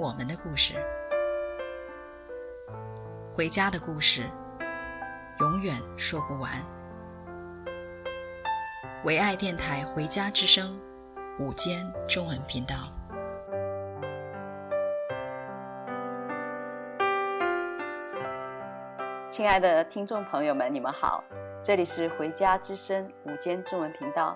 [0.00, 0.76] 我们的故事，
[3.34, 4.22] 回家的故事，
[5.40, 6.50] 永远说不完。
[9.04, 10.80] 唯爱电台《回家之声》
[11.44, 12.90] 午间中文频道，
[19.30, 21.22] 亲爱的听众朋友们，你们好，
[21.62, 24.34] 这里是《回家之声》午间中文频道。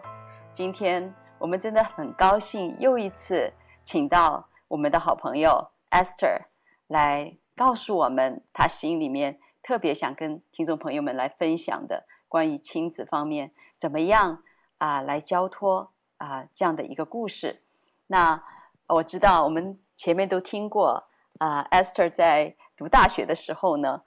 [0.53, 3.51] 今天我们真的很高兴，又一次
[3.83, 4.47] 请到。
[4.75, 6.47] 我们的好朋友 Esther
[6.89, 14.42] 来告诉我们，他心里面特别想跟听众朋友们来分享的关于亲子方面怎么样
[14.78, 17.62] 啊来交托啊这样的一个故事。
[18.08, 18.42] 那
[18.89, 21.05] 我知道我们前面都听过
[21.38, 24.03] 啊，Esther 在读大学的时候呢，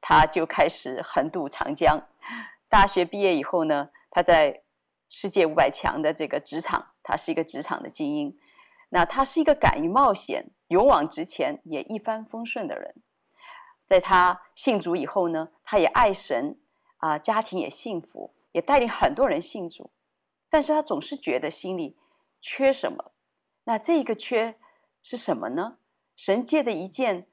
[0.00, 2.02] 他就开始横渡长江。
[2.68, 4.62] 大学毕业以后呢，他在
[5.08, 8.36] 世界五百强的这个职场，他是一个职场的精英。
[8.90, 12.94] 那他是一个敢于冒险、勇往直前、也一帆风顺的人。
[13.86, 16.58] 在他信主以后呢，他也爱神，
[16.98, 19.90] 啊、家庭也幸福，也带领很多人信主。
[20.50, 21.98] 但是他总是觉得心里
[22.40, 23.12] 缺什么。
[23.64, 24.58] 那这个缺
[25.02, 25.78] 是什么呢？
[26.16, 27.26] 神借的一件，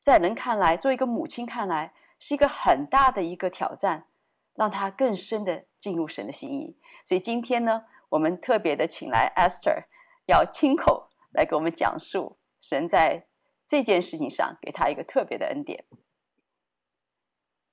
[0.00, 4.06] 在人看来，作为一个母亲看来，是一个很大的一个挑战，
[4.54, 6.78] 让他更深的进入神的心意。
[7.04, 9.84] 所以今天呢，我们特别的请来 Esther。
[10.26, 13.26] 要亲口来给我们讲述神在
[13.66, 15.84] 这件事情上给他一个特别的恩典。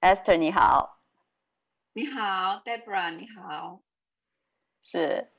[0.02, 1.00] Esther，你好。
[1.94, 3.82] 你好，Deborah，你好。
[4.82, 5.32] 是，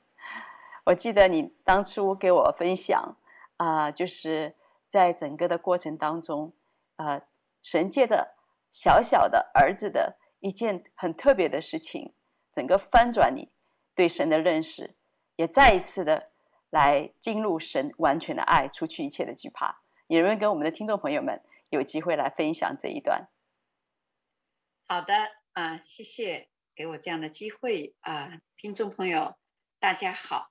[0.85, 3.17] 我记得你当初给我分享
[3.57, 4.55] 啊、呃，就是
[4.87, 6.53] 在整个的过程当中，
[6.95, 7.21] 呃，
[7.61, 8.35] 神借着
[8.71, 12.13] 小小的儿子的一件很特别的事情，
[12.51, 13.51] 整个翻转你
[13.93, 14.95] 对神的认识，
[15.35, 16.32] 也再一次的。
[16.73, 19.83] 来进入神完全的爱，除去一切的惧怕。
[20.07, 21.39] 你能不能跟我们的听众朋友们
[21.69, 23.29] 有机会来分享这一段？
[24.87, 25.13] 好的
[25.51, 29.35] 啊，谢谢给我这样的机会啊，听众朋友
[29.79, 30.49] 大家好，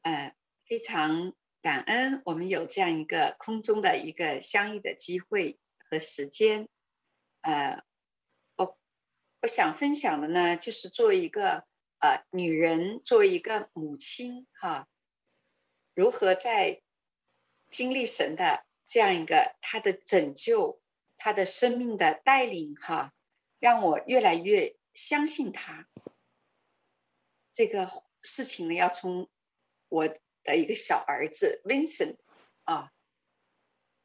[0.00, 0.34] 呃，
[0.64, 5.60] 非常感恩我们有这样一个空中的一个相遇的机会
[5.90, 6.66] 和时间。
[7.42, 7.84] 呃，
[8.56, 8.78] 我
[9.42, 11.66] 我想分享的呢，就是作为一个
[11.98, 14.86] 呃女人，作为一个母亲哈。
[15.94, 16.82] 如何在
[17.68, 20.80] 经历神的这样一个他的拯救，
[21.16, 23.14] 他的生命的带领，哈，
[23.58, 25.88] 让我越来越相信他。
[27.52, 27.90] 这个
[28.22, 29.28] 事情呢，要从
[29.88, 30.08] 我
[30.42, 32.16] 的一个小儿子 Vincent
[32.64, 32.92] 啊，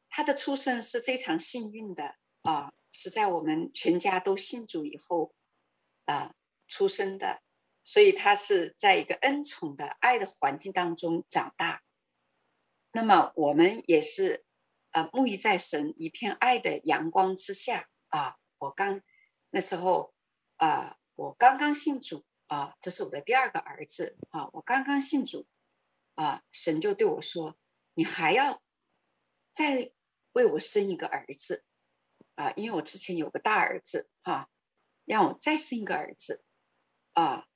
[0.08, 5.34] 他的出生是非常幸运的啊，是在我们全家都信主以后
[6.04, 6.34] 啊
[6.68, 7.42] 出生的，
[7.88, 11.84] 所以他是在一个恩宠的爱的环境当中长大。
[12.90, 14.44] 那么我们也是，
[14.90, 18.38] 呃，沐浴在神一片爱的阳光之下啊。
[18.58, 19.00] 我刚
[19.50, 20.12] 那时候
[20.56, 24.48] 啊，我刚刚信主啊，这是我的第二个儿子啊。
[24.54, 25.46] 我刚刚信主
[26.16, 27.56] 啊，神就对我说
[27.94, 28.64] ：“你还要
[29.52, 29.92] 再
[30.32, 31.64] 为我生一个儿子
[32.34, 34.48] 啊，因为我之前有个大儿子啊，
[35.04, 36.42] 让我再生一个儿子
[37.12, 37.46] 啊。”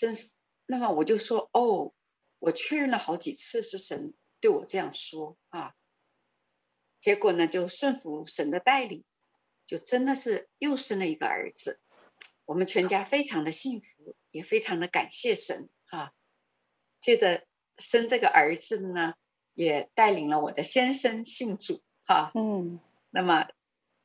[0.00, 0.32] 真是，
[0.64, 1.92] 那么我就说：“哦，
[2.38, 5.74] 我确认了好几次是神。”对我这样说啊，
[6.98, 9.04] 结果呢，就顺服神的带领，
[9.66, 11.82] 就真的是又生了一个儿子。
[12.46, 16.14] 我们全家非常的幸福，也非常的感谢神啊。
[17.02, 19.16] 接着生这个儿子呢，
[19.52, 22.32] 也带领了我的先生信主哈。
[22.34, 22.80] 嗯，
[23.10, 23.46] 那么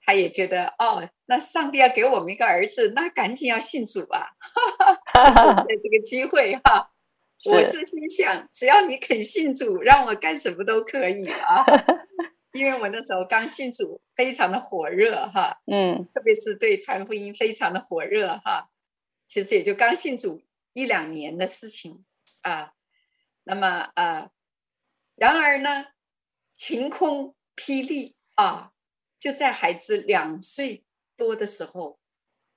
[0.05, 4.35] 他也觉得哦，那上帝要给我们一个儿子，那赶紧要信主吧，
[5.13, 6.91] 哈哈，就是 这个机会哈。
[7.51, 11.65] 我是心想，只要你肯信主，让我干什么都可以啊！
[12.53, 18.69] 因为我那时候刚信主，非常的火热哈，嗯，特别是对传福音非常的火热哈。
[19.27, 20.41] 其实也就刚信主
[20.73, 22.05] 一两年的事情
[22.41, 22.71] 啊。
[23.43, 24.29] 那么啊，
[25.15, 25.87] 然而呢，
[26.53, 28.71] 晴空霹雳啊，
[29.17, 30.85] 就在孩子两岁
[31.15, 31.99] 多的时候，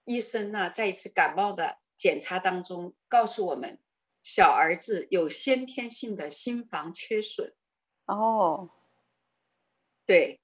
[0.04, 3.80] 医生呢在一次感冒的检查当中告诉我们。
[4.20, 7.54] 小儿子有先天性的心房缺损，
[8.04, 8.68] 哦，
[10.04, 10.42] 对。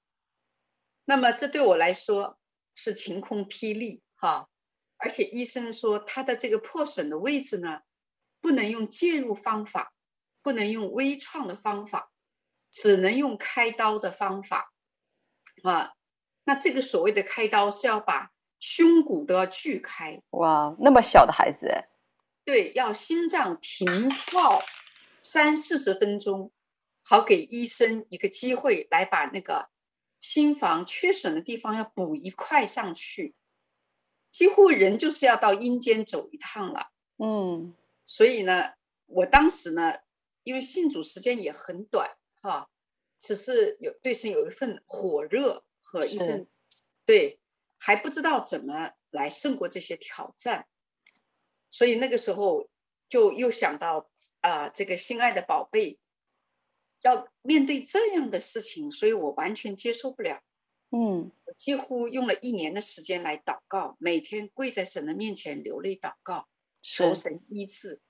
[1.03, 2.39] 那么这对我来说
[2.73, 4.49] 是晴空霹雳哈，
[4.97, 7.81] 而且医生说他的这个破损的位置呢，
[8.41, 9.93] 不能用介入方法，
[10.41, 12.11] 不能用微创的方法，
[12.71, 14.73] 只能用开刀的方法
[15.61, 15.94] 啊。
[16.45, 20.19] 那这个所谓的开刀是要把胸骨都要锯开。
[20.31, 21.89] 哇，那么小的孩子哎。
[22.43, 24.63] 对，要心脏停跳
[25.21, 26.51] 三四十分钟，
[27.03, 29.69] 好给医生一个机会来把那个。
[30.21, 33.35] 心房缺损的地方要补一块上去，
[34.31, 36.89] 几乎人就是要到阴间走一趟了。
[37.19, 38.71] 嗯，所以呢，
[39.05, 39.99] 我当时呢，
[40.41, 42.67] 因为信主时间也很短，哈，
[43.19, 46.45] 只是有对神有一份火热和一份
[47.05, 47.39] 对，
[47.77, 50.67] 还不知道怎么来胜过这些挑战，
[51.69, 52.67] 所以那个时候
[53.07, 54.09] 就又想到
[54.41, 55.99] 啊、呃，这个心爱的宝贝。
[57.01, 60.41] 要面对这样的事情，所以我完全接受不了。
[60.89, 66.47] 嗯，我几乎用了一年的时间来祷告，每天跪在神的面前流泪祷告，
[66.81, 68.01] 求神医治。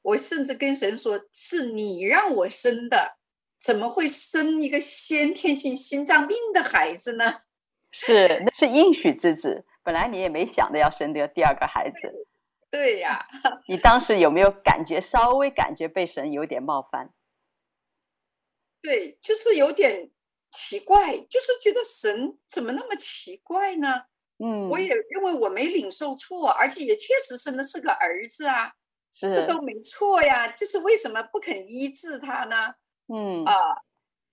[0.00, 3.18] 我甚至跟神说：“是你让我生的，
[3.60, 7.42] 怎么会生一个先天性心脏病的孩子呢？”
[7.92, 12.26] 是，那是应许之子，本来你也没想着要生的第二个孩子。
[12.70, 13.26] 对呀，
[13.66, 17.10] 你当时有没有感觉稍微感觉被神有点冒犯？
[18.80, 20.10] 对，就是有点
[20.50, 24.04] 奇怪，就是觉得神怎么那么奇怪呢？
[24.38, 28.72] 嗯，我也认为我没领受错，而且也确实生的是个儿子啊，
[29.12, 30.46] 是这都没错呀。
[30.48, 32.74] 就是为什么不肯医治他呢？
[33.12, 33.82] 嗯啊、呃，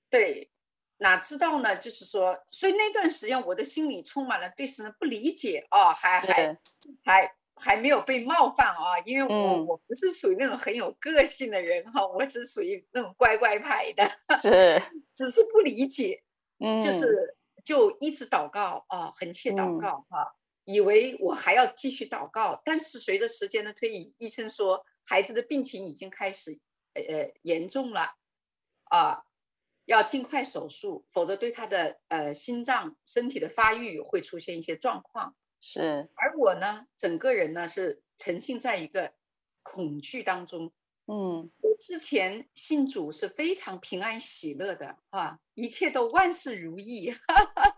[0.10, 0.50] 对，
[0.98, 1.76] 哪知道呢？
[1.78, 6.58] 就是说，所以那段时间我的心里充满了对神的不理解哦，还还
[7.04, 7.34] 还。
[7.60, 14.08] 还没有被冒犯啊，因为我、嗯、我不是属于那种很有个性的人哈，我是属于那种乖乖牌的，
[14.44, 14.80] 是，
[15.12, 16.22] 只是不理解，
[16.60, 17.36] 嗯，就是
[17.66, 26.60] 就一直祷告啊，横切祷告哈、嗯，以为我还要继续祷告，但是随着时间的推移，医生说孩子的病情已经开始
[26.94, 28.08] 呃呃严重了
[28.90, 29.26] 啊，
[29.86, 35.36] 要尽快手术，否则对他的呃心脏身体的发育会出现一些状况。
[35.60, 39.14] 是，而我呢，整个人呢是沉浸在一个
[39.64, 40.72] 恐惧当中。
[41.08, 47.12] 嗯，我之前信主是非常平安喜乐的啊，一切都万事如意。
[47.12, 47.78] 哈 哈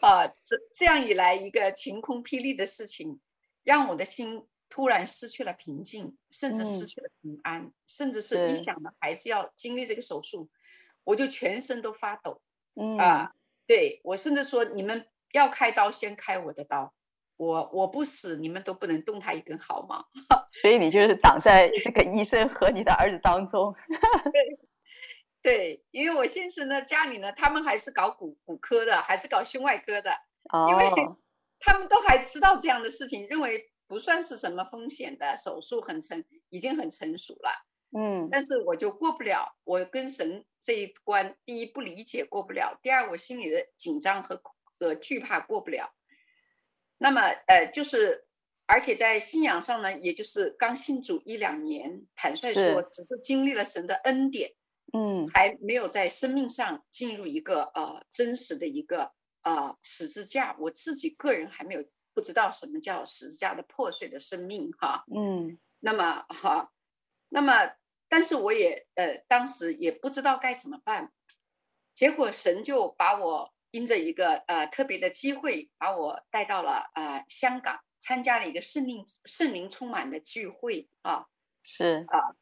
[0.00, 3.20] 啊，这这样一来，一个晴空霹雳的事情，
[3.62, 10.48] 让我的心突然失去了平静，甚至失去了平安，嗯、甚至是一想到孩子要经历这个手术，
[11.04, 12.40] 我就全身都发抖。
[12.74, 13.32] 嗯啊，
[13.66, 15.06] 对，我甚至说你们。
[15.32, 16.94] 要开刀，先开我的刀。
[17.36, 20.02] 我我不死，你们都不能动他一根毫毛。
[20.62, 23.74] 所以你就是挡在这个医生和你的儿子当中。
[24.32, 24.58] 对，
[25.42, 30.10] 对，因为我先生呢，家里呢，他们还是搞骨骨科的，还是搞胸外科的。
[30.50, 30.66] 哦。
[30.70, 30.90] 因为
[31.60, 37.66] 他们都还知道这样的事情，认为不算是什么风险的手术，很成，已经很成熟了。
[37.98, 38.28] 嗯。
[38.30, 44.40] 但是我就过不了，我跟神这一关，第一不理解过不了，第二我心里的紧张和。
[44.80, 45.92] 和惧怕过不了，
[46.98, 48.28] 那么呃，就是
[48.64, 54.54] 而且在信仰上呢，也就是刚信主一两年，坦率说，只是经历了神的恩典，
[54.92, 59.10] 嗯，还没有在生命上进入一个呃真实的一个
[59.42, 61.82] 呃十字架，我自己个人还没有
[62.18, 66.72] 不知道什么叫十字架的破碎的生命哈，嗯，那么哈，
[67.28, 67.76] 那么
[68.08, 71.12] 但是我也呃当时也不知道该怎么办，
[71.94, 73.54] 结果神就把我。
[73.70, 81.26] 因着一个呃特别的机会，把我带到了呃香港，参加了一个圣灵圣灵充满的聚会啊，
[81.62, 82.06] 是。
[82.08, 82.34] 啊，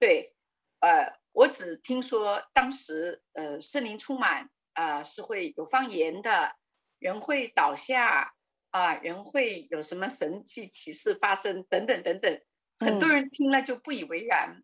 [0.00, 0.34] 对，
[0.80, 6.56] 呃，我只听说当时呃圣灵充满啊、呃、是会有方言的，
[6.98, 8.34] 人会倒下
[8.72, 12.40] 啊，人会有什么神迹奇事发生等等等等，
[12.80, 14.62] 很多人听了就不以为然，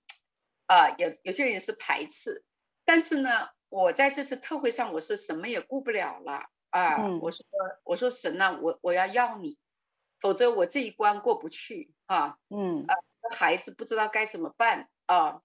[0.67, 2.45] 啊、嗯呃，有有些人是排斥，
[2.85, 3.50] 但是呢。
[3.71, 6.97] 我在这次特会上，我是什么也顾不了了啊！
[7.03, 7.45] 嗯、我说，
[7.85, 9.59] 我说神呐、啊，我我要要你，
[10.19, 12.38] 否则我这一关过不去啊！
[12.49, 12.95] 嗯啊，
[13.37, 15.43] 孩子不知道该怎么办啊，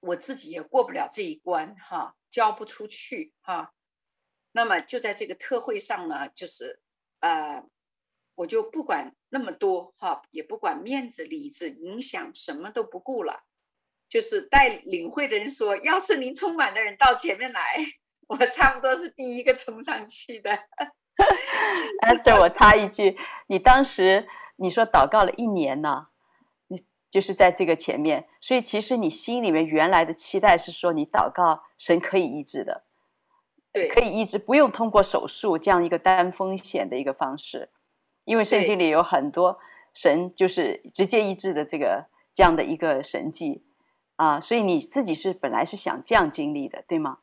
[0.00, 3.72] 我自己也过不了这一关哈、啊，交不出去哈、啊。
[4.52, 6.82] 那么就在这个特会上呢，就是
[7.20, 7.64] 呃，
[8.36, 13.42] 我就不管那么多哈、啊，也不管面子、里子、影响，什么都不顾了。
[14.08, 17.60] 就是带领会的人说，要是您充满的人到前面来，
[18.28, 20.50] 我差不多是第一个冲上去的。
[22.06, 23.16] Esther，我插一句，
[23.48, 26.08] 你当时你说祷告了一年呢，
[26.68, 32.84] 你就是在这个前面，所以其实你心里面原来的期待是说，你祷告神可以医治的。
[33.72, 37.70] 对，可以医治，不用通过手术这样一个担风险的一个方式，
[38.26, 39.58] 因为圣经里有很多
[39.94, 43.64] 神就是直接医治的这个这样的一个神迹
[44.16, 47.20] 啊，所以你自己是本来是想这样经历的，对吗？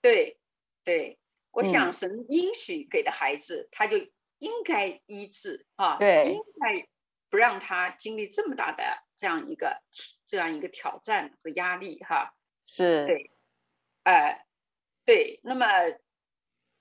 [0.00, 0.38] 对，
[0.82, 1.20] 对，
[1.52, 3.98] 我想神应许给的孩子，嗯、他就
[4.38, 6.88] 应该医治啊，对，应该
[7.30, 8.82] 不让他经历这么大的
[9.16, 9.82] 这样一个
[10.26, 12.34] 这样一个挑战和压力哈，
[12.64, 13.30] 是，对，
[14.04, 14.44] 呃，
[15.04, 15.66] 对，那么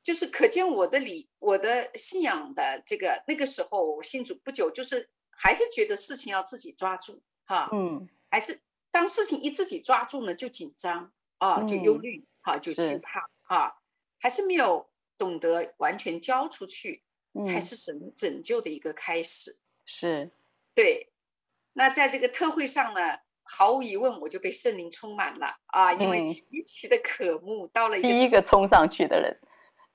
[0.03, 12.17] 就是可见我的理，我的信仰的这个那个时候我信主不久，就是还是觉得事情要自己抓住哈，嗯，还是当事情一自己抓住呢，就紧张啊，就忧虑。
[12.17, 13.71] 嗯好，就惧怕啊，
[14.17, 17.03] 还是没有懂得完全交出去，
[17.33, 19.59] 嗯、才是神拯救的一个开始。
[19.85, 20.31] 是，
[20.73, 21.11] 对。
[21.73, 22.99] 那在这个特会上呢，
[23.43, 29.39] 毫无疑问，我就被圣灵充满了啊，因为极其的渴慕，到了一个第一个冲上去的人。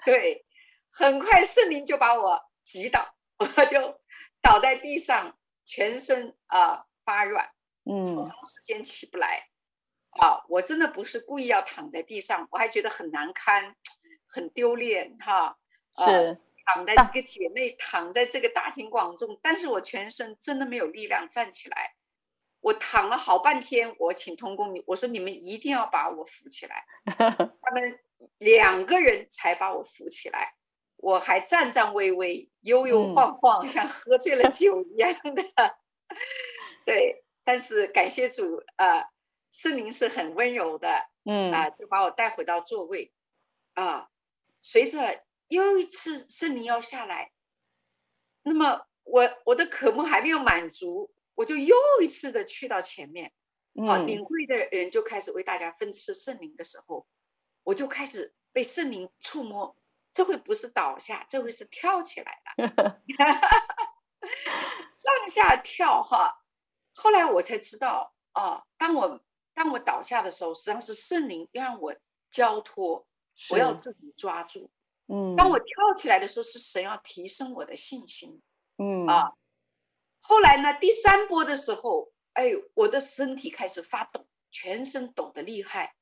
[0.06, 0.46] 对，
[0.90, 4.00] 很快圣灵就把我击倒，我就
[4.40, 7.50] 倒在地上，全身啊发软，
[7.84, 9.48] 嗯，长时间起不来。
[10.20, 13.76] 啊，我真的不是故意要躺在地上，我还觉得很难堪，
[14.28, 15.58] 很丢脸哈。
[15.98, 21.94] 是、呃、躺在一个姐妹躺在这个大庭广众，但是我全身真的没有力量站起来。
[22.66, 26.84] 我躺了好半天，我请同工，我说你们一定要把我扶起来。
[27.06, 28.00] 他们
[28.38, 30.54] 两个人才把我扶起来，
[30.96, 35.76] 我还颤颤巍巍、悠悠晃晃，嗯、像喝醉了酒一样的。
[36.84, 38.98] 对，但是感谢主啊。
[38.98, 39.08] 呃
[39.52, 40.86] 圣灵是很温柔的，
[41.24, 43.10] 嗯啊，就把我带回到座位，
[43.72, 44.10] 啊，
[44.60, 47.32] 随着又一次圣灵要下来，
[48.42, 53.32] 那么我我的渴慕还没有满足，我就又一次的去到前面，
[53.86, 57.06] 啊，领会的人就开始为大家分赐圣灵的时候，
[57.62, 59.76] 我就开始被圣灵触摸，
[60.12, 63.00] 这回不是倒下，这回是跳起来了，
[64.90, 66.42] 上下跳哈，
[66.94, 69.22] 后来我才知道，啊，当我。
[69.56, 71.96] 当我倒下的时候，实际上是圣灵让我
[72.28, 73.06] 交托，
[73.48, 74.70] 我要自己抓住。
[75.06, 78.42] 嗯，当我跳起来的时候，是神要提升我的信心。
[78.76, 79.32] 嗯啊，
[80.28, 85.94] 后来呢，第三波的时候，哎，我的身体开始发抖，全身抖得厉害。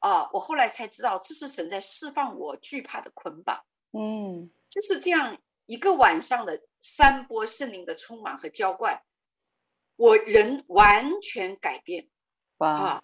[0.00, 3.64] 啊，我后来才知道，这是神在释放我惧怕的捆绑。
[3.92, 9.02] 嗯，就是这样一个晚上的三波圣灵的充满和浇灌，
[9.96, 12.08] 我人完全改变。
[12.58, 13.02] 啊，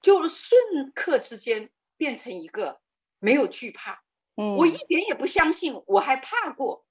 [0.00, 2.80] 就瞬刻之间变成一个
[3.18, 4.02] 没有惧怕，
[4.36, 6.86] 嗯，我一点也不相信我还怕过。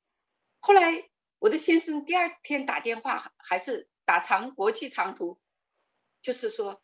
[0.60, 5.40] 后来我的先生第二天打电话，还是打长国际长途，
[6.22, 6.82] 就是说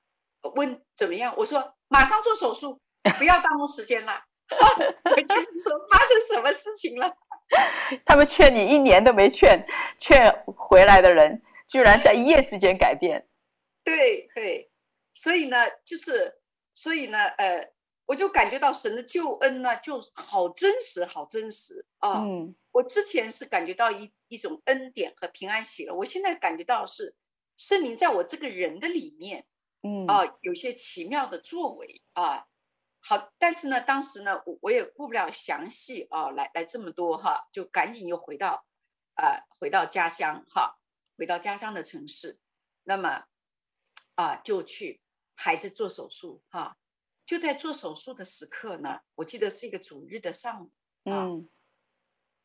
[0.55, 2.79] 问怎么样，我说马上做手术，
[3.17, 4.23] 不要耽误时间了。
[4.49, 7.15] 我先生说发生什么事情了？
[8.05, 9.65] 他们劝你一年都没劝，
[9.97, 13.27] 劝回来的人居然在一夜之间改变。
[13.83, 14.69] 对对。
[15.15, 16.39] 所以呢，就是，
[16.73, 17.71] 所以呢，呃，
[18.07, 22.19] 我就感觉到神的救恩呢，就好真实，好真实啊！
[22.23, 27.15] 嗯，我之前是感觉到一一种恩典和平安喜乐，我现在感觉到是
[27.55, 29.45] 圣灵在我这个人的里面，
[29.81, 32.45] 嗯啊，有些奇妙的作为啊。
[32.99, 38.65] 好，但是呢，当时呢，我我也顾不了详细啊，来来这么多哈，就赶紧又回到，
[39.15, 40.77] 呃，回到家乡哈，
[41.17, 42.37] 回到家乡的城市，
[42.83, 43.25] 那么
[44.15, 44.99] 啊，就去。
[45.35, 46.77] 孩子做手术哈，
[47.25, 50.71] 就在做手术的时刻呢，我记得是一个主日的上午
[51.09, 51.49] 啊，嗯，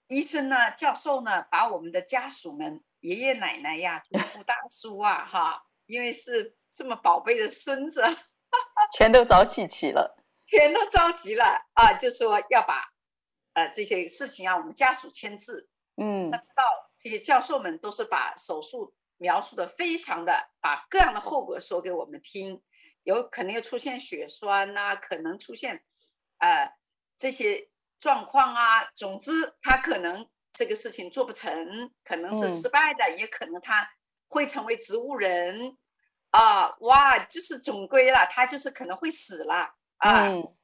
[0.09, 8.03] 医生呢，教授呢，把我们的家属们，爷爷奶奶呀， 姑姑大叔啊，哈，因为是这么宝贝的孙子，
[8.97, 12.91] 全都召集起了，全都着急了啊，就说要把
[13.55, 16.65] 呃这些事情啊我们家属签字，嗯，那知道
[16.99, 22.63] 这些教授们都是把手术描述的非常的，把各样的后果说给我们听。
[23.05, 25.83] 有可能又出现血栓呐、啊，可能出现，
[26.39, 26.77] 呃，
[27.17, 28.85] 这些状况啊。
[28.95, 33.89] 总之，他可能这个事情做不成，可能是失败的，嗯、也可能他
[34.29, 35.77] 会成为植物人，
[36.31, 40.29] 啊，哇，就是总归了，他就是可能会死了啊。
[40.29, 40.57] 嗯、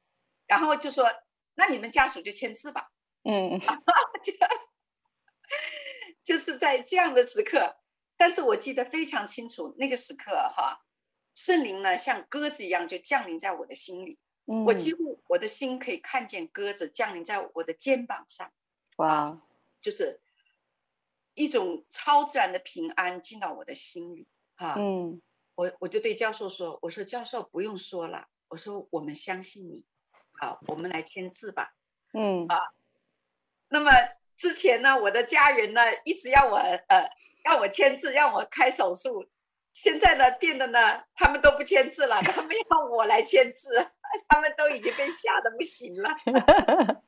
[0.47, 1.09] 然后就说，
[1.55, 2.91] 那你们家属就签字吧。
[3.23, 3.59] 嗯，
[4.23, 4.33] 就，
[6.23, 7.77] 就是在这样的时刻，
[8.17, 10.81] 但是我记得非常清楚，那个时刻哈。
[11.33, 18.51] 圣灵呢，像鸽子一样就降临在我的心里，嗯、我几乎我的心可以看见鸽子降临在我的肩膀上，
[18.97, 19.41] 哇，
[19.81, 20.19] 就是
[21.33, 25.21] 一种超自然的平安进到我的心里，哈，嗯，
[25.55, 29.83] 我我就对教授说，我说教授不用说了，我说我们相信你，
[30.39, 31.75] 好，我们来签字吧。
[32.13, 32.59] 嗯啊，
[33.69, 33.91] 那么
[34.37, 37.09] 之前呢，我的家人呢一直要我呃
[37.45, 39.27] 要我签字，让我开手术。
[39.75, 43.69] 现在呢变得呢，他们都不签字了， 他们要我来签字，
[44.29, 46.09] 他们都已经被吓得不行了。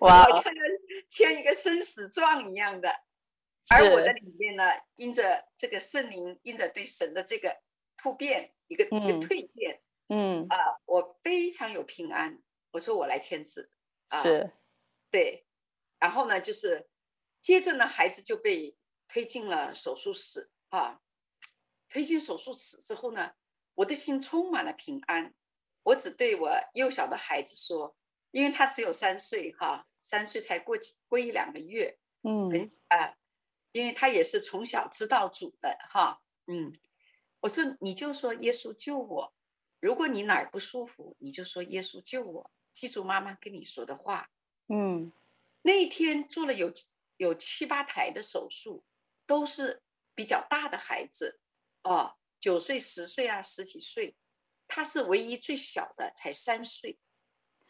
[0.00, 0.60] 哇，好像要
[1.08, 2.94] 签一个生死状一样的。
[3.70, 4.62] 而我的里面呢，
[4.96, 7.62] 因着这个圣灵，因着对神的这个
[7.96, 9.80] 突变，一个、嗯、一个蜕变，
[10.10, 12.38] 嗯啊、呃，我非常有平安。
[12.72, 13.70] 我说我来签字，
[14.08, 14.50] 啊、呃，是，
[15.10, 15.46] 对，
[15.98, 16.86] 然后呢，就是
[17.40, 18.76] 接着呢，孩子就被
[19.08, 21.00] 推进了手术室啊。
[21.88, 23.32] 推进手术室之后呢，
[23.74, 25.34] 我的心充满了平安。
[25.84, 27.96] 我只对我幼小的孩子说，
[28.32, 30.76] 因为他只有三岁哈，三岁才过
[31.06, 33.16] 过一两个月，嗯，很啊、呃，
[33.70, 36.72] 因为他也是从小知道主的哈，嗯，
[37.42, 39.32] 我说你就说耶稣救我，
[39.78, 44.28] 如果你哪儿不舒服，你就说耶稣救我，记住妈妈跟你说的话，
[44.66, 45.12] 嗯，
[45.62, 46.72] 那一天做了有
[47.18, 48.82] 有七八台的手术，
[49.24, 49.82] 都是
[50.16, 51.38] 比较大的孩子。
[51.86, 54.16] 哦，九岁、十岁啊，十几岁，
[54.66, 56.98] 他是唯一最小的，才三岁，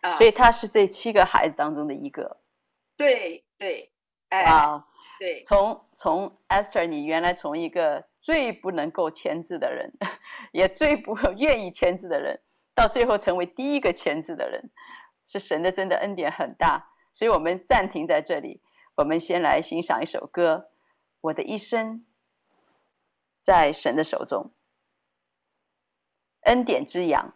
[0.00, 2.40] 啊，所以他是这七个孩子当中的一个。
[2.96, 3.92] 对对，
[4.30, 4.87] 哎，啊，
[5.18, 9.92] 对，从从 Esther，你原来从一个最不能够签字的人，
[10.52, 12.40] 也最不愿意签字的人，
[12.75, 14.70] 到最后成为第一个签字的人，
[15.26, 16.88] 是神的真的恩典很大。
[17.12, 18.62] 所以我们暂停在这里，
[18.95, 20.69] 我们先来欣赏一首歌，
[21.21, 21.99] 《我的一生》。
[23.47, 24.50] 在神的手中，
[26.41, 27.35] 恩典之羊。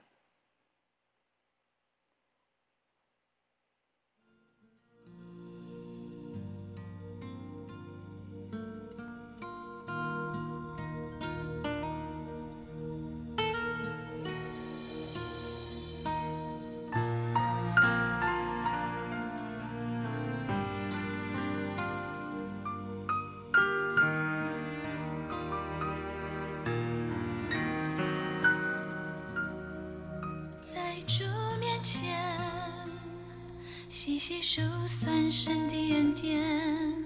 [34.53, 37.05] 就算神的恩典，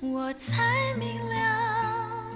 [0.00, 2.26] 我才明了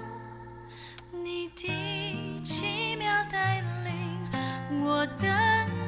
[1.11, 4.81] 你的奇妙带领。
[4.81, 5.29] 我等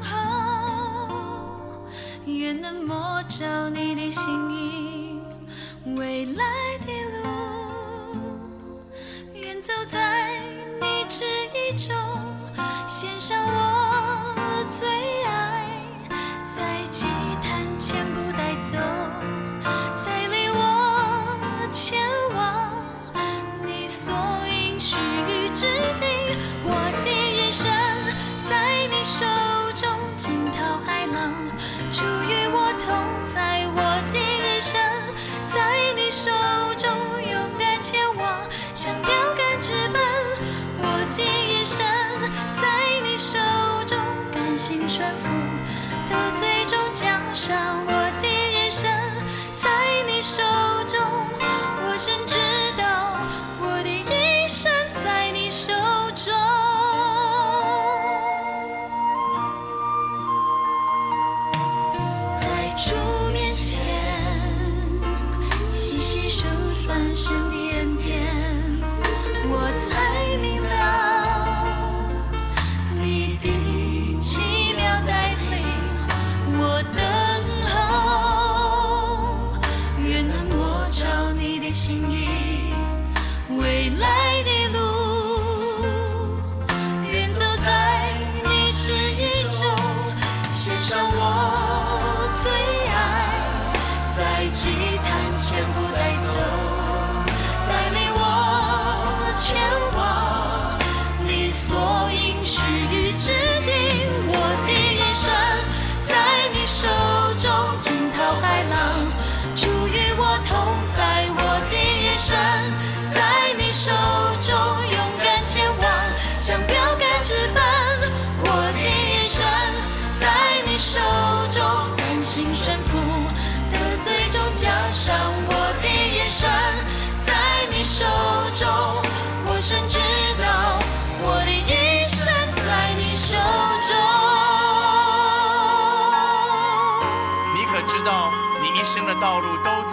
[0.02, 1.88] 候，
[2.26, 5.22] 愿能摸着你的心意，
[5.96, 6.44] 未来
[6.80, 6.92] 的
[7.24, 8.82] 路，
[9.34, 10.42] 愿走在
[10.82, 11.24] 你旨
[11.56, 11.96] 意中，
[12.86, 13.67] 献上我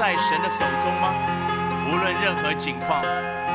[0.05, 1.15] 在神的手中吗？
[1.89, 3.03] 无论任何境况，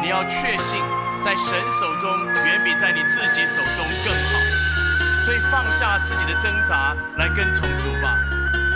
[0.01, 0.81] 你要确信，
[1.21, 5.21] 在神手中远比在你自己手中更好。
[5.21, 8.17] 所以放下自己的挣扎，来跟从主吧。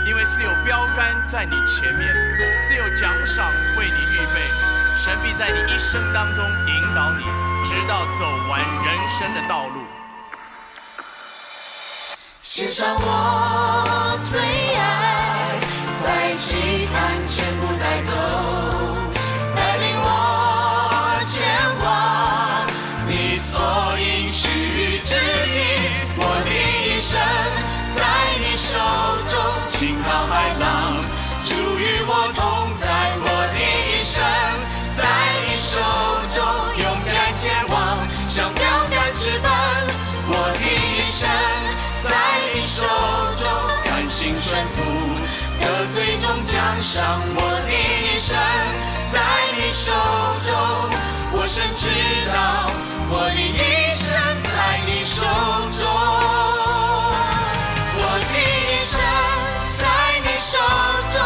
[0.05, 2.13] 因为是有标杆在你前面，
[2.59, 4.41] 是有奖赏为你预备。
[4.95, 7.23] 神必在你一生当中引导你，
[7.63, 9.81] 直到走完人生的道路。
[12.43, 14.62] 献上我最，
[16.43, 18.32] 在祭坛全部带走，
[46.73, 48.37] 终奖赏我的一生。
[49.05, 49.19] 在
[49.57, 49.91] 你手
[50.41, 50.49] 中，
[51.33, 51.89] 我深知
[52.33, 52.67] 道
[53.09, 54.09] 我的一生
[54.43, 55.25] 在你手
[55.77, 55.85] 中。
[57.95, 58.99] 我的一生
[59.77, 59.83] 在
[60.21, 60.57] 你手
[61.09, 61.21] 中，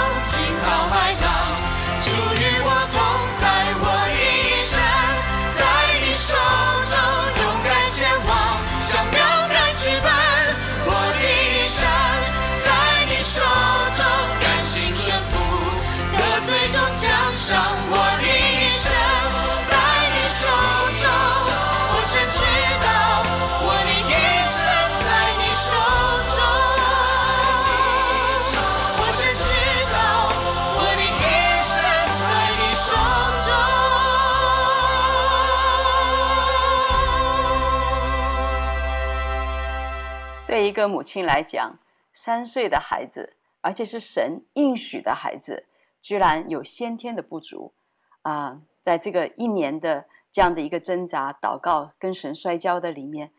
[40.82, 41.80] 个母亲来讲，
[42.13, 45.66] 三岁的孩子，而且是神应许的孩子，
[46.00, 47.74] 居然有先天的不足
[48.22, 53.32] 啊、在这个一年的这样的一个挣扎、祷告、跟神摔跤的里面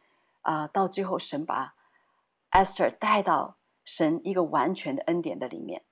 [0.43, 1.75] 啊、到最后神把
[2.51, 5.83] Esther 带到神一个完全的恩典的里面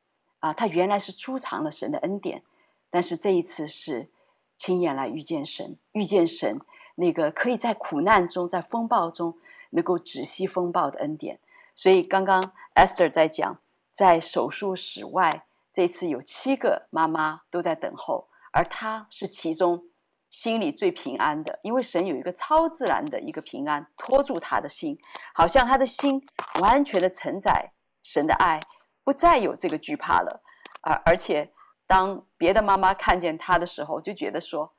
[0.41, 2.43] 啊、他原来是储藏了神的恩典，
[2.91, 4.09] 但是这一次是
[4.57, 6.61] 亲眼来遇见神，遇见神
[6.95, 9.37] 那个可以在苦难中、在风暴中。
[9.71, 11.41] 能够止息风暴的恩典，
[11.75, 13.59] 所以刚刚 Esther 在讲，
[13.93, 19.85] 在手术室外，这次有七个妈妈都在等候，而她是其中
[20.31, 24.99] 心里最平安的，因为神有一个超自然的一个平安托住她的心，
[25.35, 26.23] 好像她的心
[26.61, 28.61] 完全的承载神的爱，
[29.05, 30.43] 不再有这个惧怕了。
[30.81, 31.53] 而而且
[31.87, 34.73] 当别的妈妈看见她的时候，就觉得说。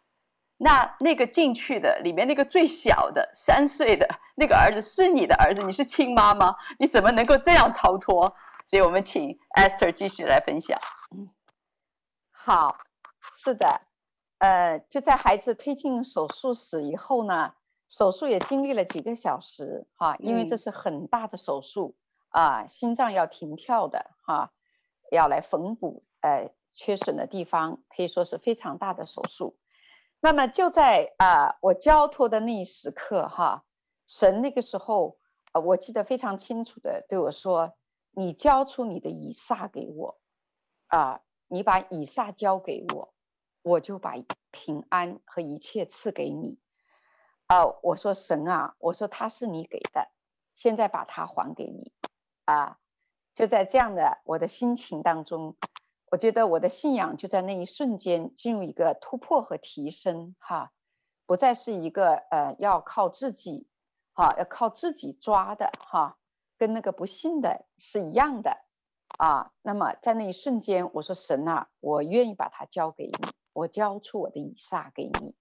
[0.58, 6.56] 那那个进去的里面那个最小的三岁的那个儿子是你的儿子，你是亲妈吗？
[6.80, 8.34] 你怎么能够这样超脱？
[8.66, 10.78] 所以我们请 Esther 继续来分享。
[11.16, 11.30] 嗯，
[12.32, 12.76] 好，
[13.38, 13.82] 是的，
[14.40, 17.54] 呃，就在孩子推进手术室以后呢，
[17.88, 21.96] 手术也经历了几个小时哈，因为这是很大的手术
[22.30, 24.52] 啊，心脏要停跳的哈，
[25.12, 29.56] 要来缝补呃缺损的地方，可以说是非常大的手术。
[30.20, 33.64] 那么就在啊、我交托的那一时刻，哈，
[34.08, 35.18] 神那个时候，
[35.54, 37.74] 呃，我记得非常清楚的对我说
[38.12, 40.20] ：“你交出你的以撒给我，
[40.88, 43.14] 啊、你把以撒交给我，
[43.62, 44.16] 我就把
[44.50, 46.60] 平安和一切赐给你。”
[47.48, 50.12] 啊，我说神啊，我说他是你给的，
[50.56, 51.94] 现在把他还给你，
[52.46, 52.80] 啊，
[53.36, 55.56] 就在这样的我的心情当中。
[56.10, 60.72] 我觉得我的信仰就在那一瞬间进入一个突破和提升，哈，
[61.26, 63.68] 不再是一个呃要靠自己，
[64.14, 66.18] 哈，要靠自己抓的，哈，
[66.58, 68.58] 跟那个不信的是一样的，
[69.18, 75.36] 啊，那么在那一瞬间，我说神啊，我愿意把它交给你，我交出我的以撒给你，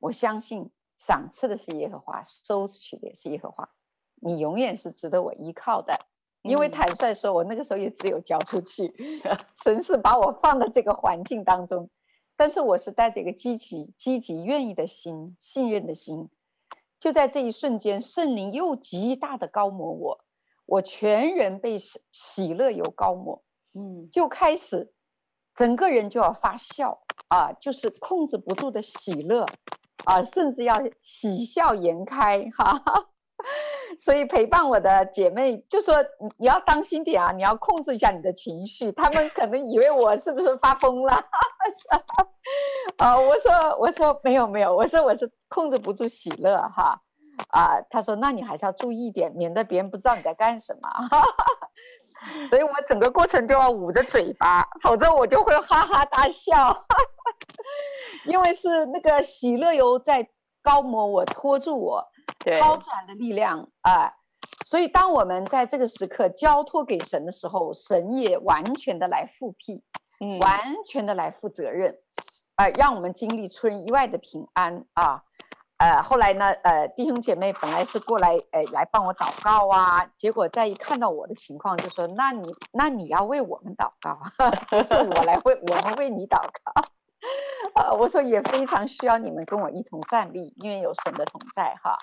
[0.00, 3.70] 我相信赏赐的是耶和华，收取的是耶和华，
[4.16, 6.07] 你永远是值得我依靠的。
[6.48, 8.92] 因为坦率说，我那个时候也只有交出去，
[9.62, 11.88] 神是把我放在这个环境当中，
[12.36, 16.28] 但是我是带着一个积极、积极、愿意的心、信任的心。
[16.98, 20.20] 就在这一瞬间，圣灵又极大的高抹我，
[20.66, 21.78] 我全人被
[22.10, 23.42] 喜乐油高抹，
[23.74, 24.92] 嗯，就开始
[25.54, 29.46] 整个人就要发笑啊，就是控制不住的喜乐
[30.06, 33.10] 啊，甚至要喜笑颜开，哈哈。
[33.98, 35.94] 所以陪伴我的姐妹就说
[36.38, 38.92] ：“你要当心点啊，你要控制一下你的情绪。
[38.92, 41.12] 他们可能以为我是不是发疯了？”
[42.98, 47.00] 啊， 我说我说没有没有，我说我是控制不住喜乐哈。
[47.50, 50.88] 啊，他说那你还是要注意一点，免得别人不知道你在干什么。
[52.48, 56.84] 所以我整个过程都要捂着嘴巴，否则我就会哈哈大笑。
[58.26, 60.28] 因为是那个喜乐油在
[60.62, 62.04] 高抹我，拖住我。
[62.60, 64.12] 超自然的力量啊、呃，
[64.66, 69.82] 所以当我们在这个时刻交托给神的时候，神也完全的来复辟，
[70.20, 71.98] 嗯，完全的来负责任，
[72.56, 75.24] 呃，让我们经历出人意外的平安啊。
[75.78, 84.18] 呃，后来呢，呃，弟兄姐妹本来是过来，呃，来帮我祷告啊，结果再一看到我的情况，就说：“那你，那你要为我们祷告，
[84.68, 86.82] 不是我来为我们为你祷告。
[87.78, 91.96] ”呃，我说也非常需要你们跟我一同站立，因为有神的同在，哈。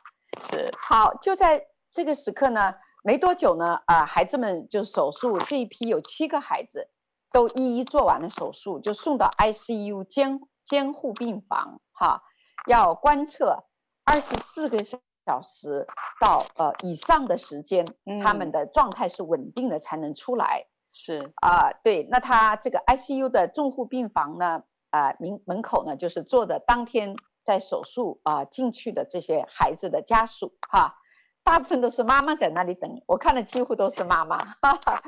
[0.49, 0.71] 是。
[0.77, 6.89] 好，就在这个时刻呢，没多久呢，啊、呃，孩子们就手术，这一批有七个孩子，
[7.31, 12.21] 都一一做完了手术，就送到 ICU 监监护病房，哈。
[12.67, 13.65] 要观测
[14.05, 15.85] 二十四个小时
[16.19, 20.65] 到呃以上的时间，嗯、他们的状态是稳定的才能出来。
[20.91, 22.07] 是啊、呃，对。
[22.09, 30.95] 那他这个 ICU 的重护病房呢，啊、呃，门门口呢，就是做的当天在手术啊、呃、进去的这些孩子的家属哈，
[31.43, 32.89] 大部分都是妈妈在那里等。
[33.05, 35.01] 我看的几乎都是妈妈，哈哈，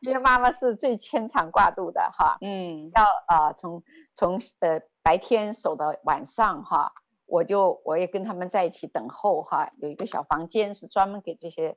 [0.00, 2.38] 因为妈妈是最牵肠挂肚的哈。
[2.40, 3.82] 嗯，要啊、呃、从
[4.14, 6.92] 从呃白天守到晚上哈。
[7.24, 11.74] 我就我也跟他们在一起等候哈，有一个小房间是专门给这些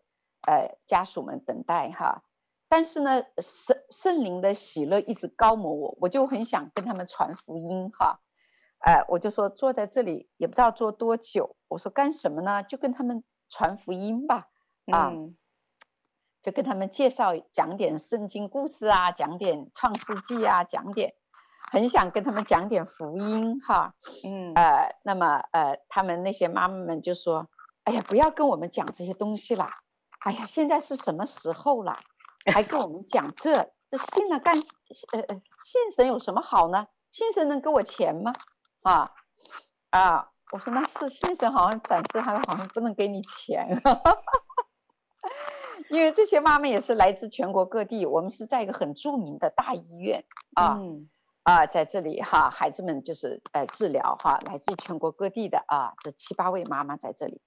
[0.48, 2.24] 呃家属们等待哈。
[2.68, 8.20] 但是呢，圣圣灵的喜乐一直高摩我，我就很想跟他们传福音哈。
[8.86, 12.62] 呃，我就说坐在这里也不知道坐多久，我说干什么呢？
[12.62, 14.48] 就跟他们传福音吧
[14.92, 15.36] 啊，嗯、
[16.44, 21.16] 就跟他们介绍讲点圣经故事啊，讲点创世纪啊，讲点。
[21.72, 27.50] 很想跟他们讲点福音哈，嗯呃，那么呃，他们那些妈妈们就说
[27.84, 29.68] ：“哎呀，不要跟我们讲这些东西啦！
[30.20, 31.92] 哎呀，现在是什么时候啦，
[32.54, 33.52] 还跟我们讲这？
[33.90, 34.56] 这信了干
[35.14, 36.88] 呃呃，信神有什么好呢？
[37.12, 38.32] 信神能给我钱吗？
[38.86, 39.12] 啊
[39.90, 40.30] 啊！
[40.52, 43.68] 我说那是先生，好像暂时还好像不能给你钱，
[45.90, 50.78] 因为这些妈妈也是来自全国各地，我们是在一个很著名的大医院啊。
[50.80, 51.10] 嗯”
[51.46, 57.40] 啊，在这里哈，孩子们就是呃治疗哈，来自全国各地的啊，这七八位妈妈在这里，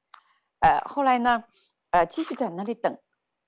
[0.60, 1.42] 呃，后来呢，
[1.90, 2.96] 呃，继续在那里等，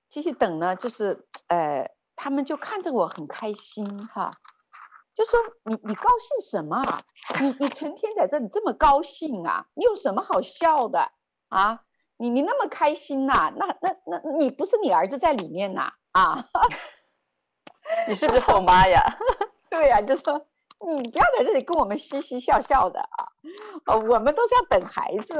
[0.09, 4.33] 继续等呢，就是呃，他们就看着我很开心哈，
[5.21, 6.99] 就说你你高兴什么啊？
[7.43, 9.67] 你你成天在这里这么高兴啊？
[9.75, 11.13] 你有什么好笑的
[11.51, 11.83] 啊？
[12.17, 13.53] 你你那么开心呐、啊？
[13.55, 15.93] 那那那你不是你儿子在里面呐？
[16.13, 16.43] 啊？
[18.09, 18.99] 你是不是后妈呀？
[19.69, 20.47] 对呀、啊，就说
[20.87, 23.29] 你不要在这里跟我们嘻嘻笑笑的啊！
[23.93, 25.35] 哦，我们都是要等孩子。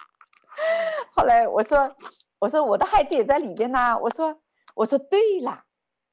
[1.14, 1.94] 后来我说，
[2.38, 3.98] 我说我的孩子也在里边呐。
[3.98, 4.40] 我说，
[4.74, 5.66] 我说对啦，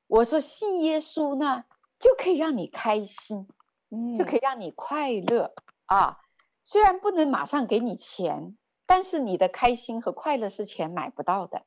[0.08, 1.64] 我说信耶稣呢，
[2.04, 3.48] 就可以让你开心，
[3.90, 5.54] 嗯，就可以让你快乐
[5.86, 6.20] 啊。
[6.62, 11.66] 虽然不能马上给你钱，但是你的开心和快乐是钱买不到的。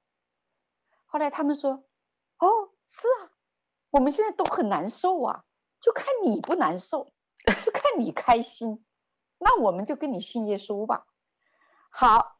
[1.06, 1.84] 后来他们说，
[2.36, 2.48] 哦，
[2.86, 3.32] 是啊，
[3.92, 5.44] 我们现在都很难受啊。
[5.80, 7.08] 就看你不难受，
[7.64, 8.84] 就看你开心，
[9.38, 11.06] 那我们就跟你信耶稣吧。
[11.88, 12.36] 好，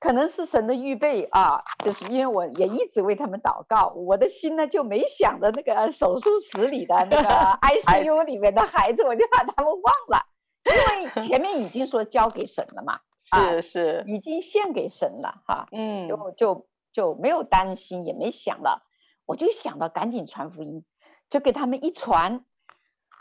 [0.00, 7.28] 可能是神的预备啊，就是因为我也一直为他们祷告，我的心呢就没想着那个手术室里的那个
[7.60, 10.26] ICU 里面的孩子，我就把他们忘了，
[10.64, 18.82] 因为 前面已经说交给神了嘛，是是，已经献给神了哈，嗯，就就就没有担心，也没想了，
[19.26, 20.84] 我就想到赶紧传福音，
[21.28, 22.44] 就给他们一传。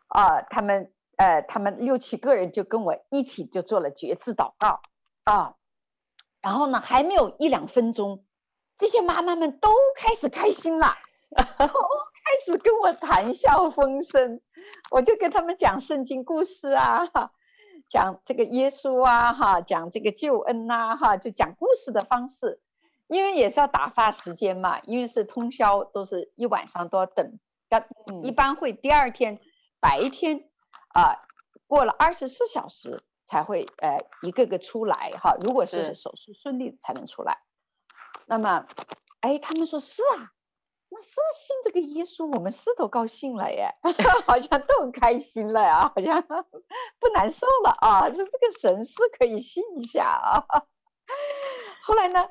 [0.09, 4.79] 啊，他们呃，他们六七个人就跟我一起就做了决志祷告
[5.25, 5.53] 啊，
[6.41, 8.23] 然后呢，还没有一两分钟，
[8.77, 10.95] 这些妈妈们都开始开心了，
[11.57, 11.73] 都开
[12.45, 14.41] 始跟我谈笑风生，
[14.91, 17.03] 我就跟他们讲圣经故事啊，
[17.89, 22.61] 讲这个耶稣啊，哈，讲这个救恩呐，哈，就讲故事的方式，
[23.07, 27.83] 因为也是要打发时间嘛，因为是通宵，都是一晚上都要等，要
[28.23, 29.39] 一般会第二天。
[29.79, 30.49] 白天，
[30.95, 31.19] 啊、呃，
[31.67, 35.35] 过了二十四小时才会呃一个个出来哈。
[35.41, 37.37] 如果是手术顺利才能出来。
[38.25, 38.65] 那么，
[39.21, 40.31] 哎，他们说是啊，
[40.89, 43.69] 那是信这个耶稣，我们是都高兴了耶，
[44.25, 46.21] 好像都很开心了呀，好像
[46.99, 48.01] 不难受了啊。
[48.09, 50.43] 说这个神是可以信一下啊。
[51.85, 52.27] 后来呢，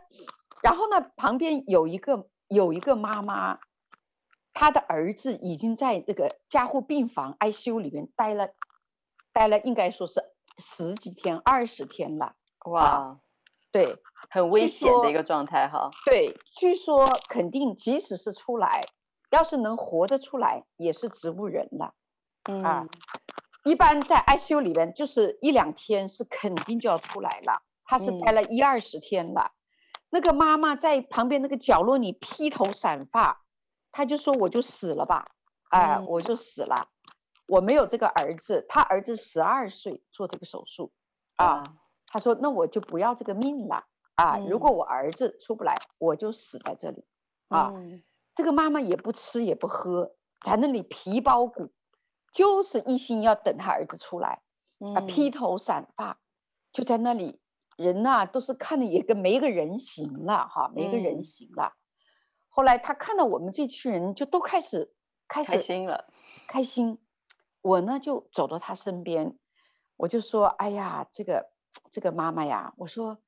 [0.63, 3.59] 然后呢，旁边有一个有一个妈妈。
[4.59, 8.49] 他的儿子已经在那个加护病房 ICU 里面待了，
[9.31, 10.19] 待了应该说是
[10.59, 12.35] 十几天、二十天了。
[12.67, 13.21] 哇，啊、
[13.71, 13.97] 对，
[14.31, 15.89] 很危险的一个状态哈。
[16.05, 18.81] 对，据说肯定即使是出来，
[19.31, 21.95] 要是能活着出来，也是植物人了。
[22.51, 22.87] 嗯、啊，
[23.65, 27.63] 一般在 ICU 里边就是一两天是肯定就要出来了。
[27.85, 29.53] 他是待了一二十天了，
[30.11, 33.45] 那个妈妈在旁边那个角落里披头散发，
[33.93, 35.25] 她就说：“我就死了吧，
[35.71, 36.89] 哎、呃，我就死了，
[37.49, 40.93] 我没有这个儿子，他儿子十二岁做这个手术，
[41.37, 41.63] 啊，
[42.09, 43.85] 他说那我就不要这个命了
[44.17, 47.05] 啊，如果我儿子出不来，我就死在这里，
[47.49, 47.73] 啊，
[48.35, 51.73] 这个妈妈也不吃也不喝，在那里皮包骨，
[52.33, 54.43] 就是一心要等他儿子出来，
[54.95, 56.19] 啊，披头散发，
[56.73, 57.41] 就在那里。”
[57.77, 61.65] 人呐、啊，都是看的也跟没个人形了哈，没个人形了。
[61.65, 61.77] 嗯、
[62.49, 64.95] 后来他看到我们这群人，就都开始
[65.29, 66.07] 开始开心了，
[66.49, 66.99] 开心。
[67.67, 69.37] 我呢就走到他身边，
[69.97, 71.51] 我就说：“哎呀，这个
[71.91, 73.19] 这个妈妈呀，我说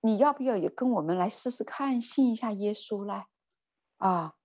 [0.00, 3.26] 你要不要也跟我们来试试看，信一下耶稣来？”
[3.98, 4.36] 啊，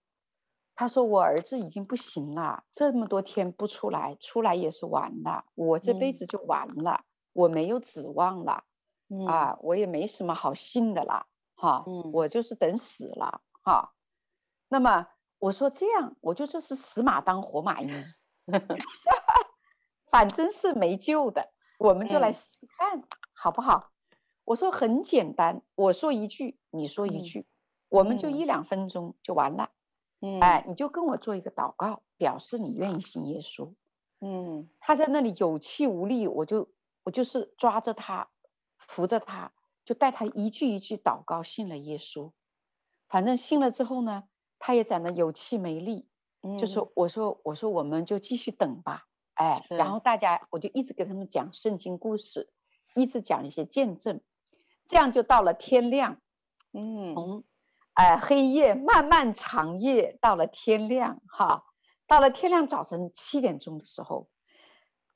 [0.76, 8.66] 他说：“我儿子已经不行了，这么多天不出来，出来也是完了，我这辈子就完了，嗯、我没有指望了。”
[9.28, 11.26] 啊，我也没什么好信的了，
[11.56, 13.94] 哈，嗯，我就是等死了，哈。
[14.68, 15.08] 那么
[15.40, 17.90] 我说这样，我就说是死马当活马医，
[20.12, 23.92] 反正是没救的，我们就来试试看，好不好？
[24.46, 27.48] 我说很简单，我说一句，你说一句，
[27.90, 29.70] 我们就一两分钟就完了，
[30.22, 33.74] 嗯，哎，你就跟我做一个祷告，表示你愿意信耶稣，
[34.22, 36.70] 嗯，他在那里有气无力，我就
[37.04, 38.28] 我就是抓着他。
[38.88, 39.52] 扶着他，
[39.86, 42.32] 就带他一句一句祷告，信了耶稣。
[43.08, 44.24] 反正信了之后呢，
[44.58, 46.08] 他也在那有气没力，
[46.42, 49.06] 嗯、就说：“我说，我说，我们就继续等吧。”
[49.40, 52.50] 哎，然后大家我就一直给他们讲圣经故事，
[52.96, 54.20] 一直讲一些见证，
[54.86, 56.18] 这样就到了天亮。
[56.74, 57.44] 嗯，从
[57.94, 61.64] 哎黑夜漫漫长夜到了天亮，哈，
[62.06, 64.30] 到了天亮早晨七点钟的时候，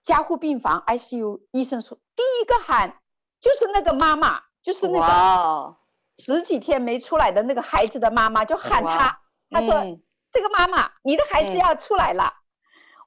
[0.01, 2.99] 加护病房 ICU 医生说第一个喊。
[3.43, 5.77] 就是那个妈妈，就是那个
[6.17, 9.83] 十几天没出来的那个孩子的妈妈，就喊他，他说
[10.31, 12.33] ：“这个妈妈，你的孩子要出来了。”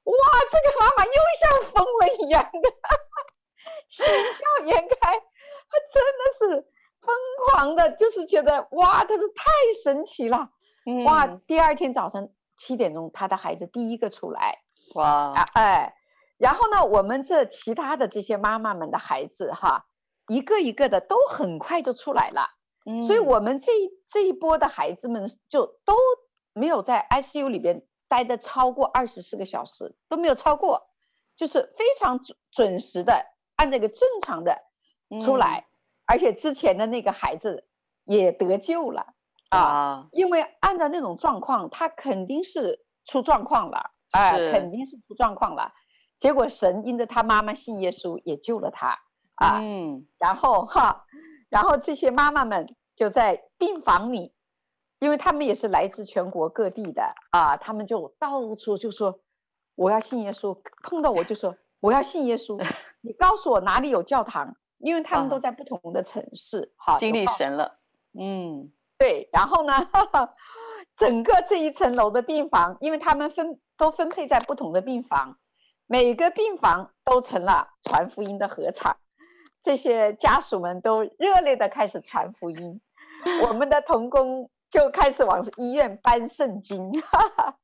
[0.07, 0.15] 哇，
[0.49, 2.69] 这个妈妈又像疯了一样的，
[3.89, 6.67] 喜笑颜开，她真的是
[7.01, 7.15] 疯
[7.45, 9.43] 狂的，就是觉得哇，她说太
[9.83, 10.49] 神奇了。
[11.05, 14.59] 哇，第二天早晨七点钟，她的孩子第一个出来，
[14.95, 15.93] 哇，哎，
[16.37, 19.85] 然后呢，我们这其他的这些妈妈们的孩子哈。
[20.29, 22.49] 一个一个的都很快就出来了，
[22.85, 25.95] 嗯，所以我们这一这一波的孩子们就都
[26.51, 30.81] 没有在 ICU 里边待的超过二十四个小时，都没有超过，
[31.35, 33.13] 就是非常准准时的
[33.55, 34.57] 按这个正常的
[35.21, 35.65] 出来，嗯，
[36.05, 37.67] 而且之前的那个孩子
[38.05, 39.05] 也得救了
[39.49, 43.77] 啊，因为按照那种状况，他肯定是出状况了，
[44.11, 45.71] 啊，肯定是出状况了，
[46.19, 48.97] 结果神因着他妈妈信耶稣也救了他。
[49.35, 51.05] 啊，嗯，然后哈，
[51.47, 52.65] 然后这些妈妈们
[52.95, 54.33] 就在病房里，
[54.99, 59.19] 因为他们也是来自全国各地的啊，他们就到处就说
[59.75, 62.57] 我要信耶稣，碰到我就说我要信耶稣，
[63.01, 67.79] 你告诉我哪里有教堂，因为他们都在不同的城市，好、啊、经历神了，
[68.19, 70.33] 嗯，对，然后呢，哈哈，
[70.95, 75.37] 整个这一层楼的病房，因为他们分都分配在不同的病房，
[75.85, 78.97] 每个病房都成了传福音的合场。
[79.63, 82.81] 这些家属们都热烈的开始传福音，
[83.47, 87.55] 我们的童工就开始往医院搬圣经， 哈哈，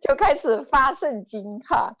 [0.00, 1.92] 就开始发圣经，哈，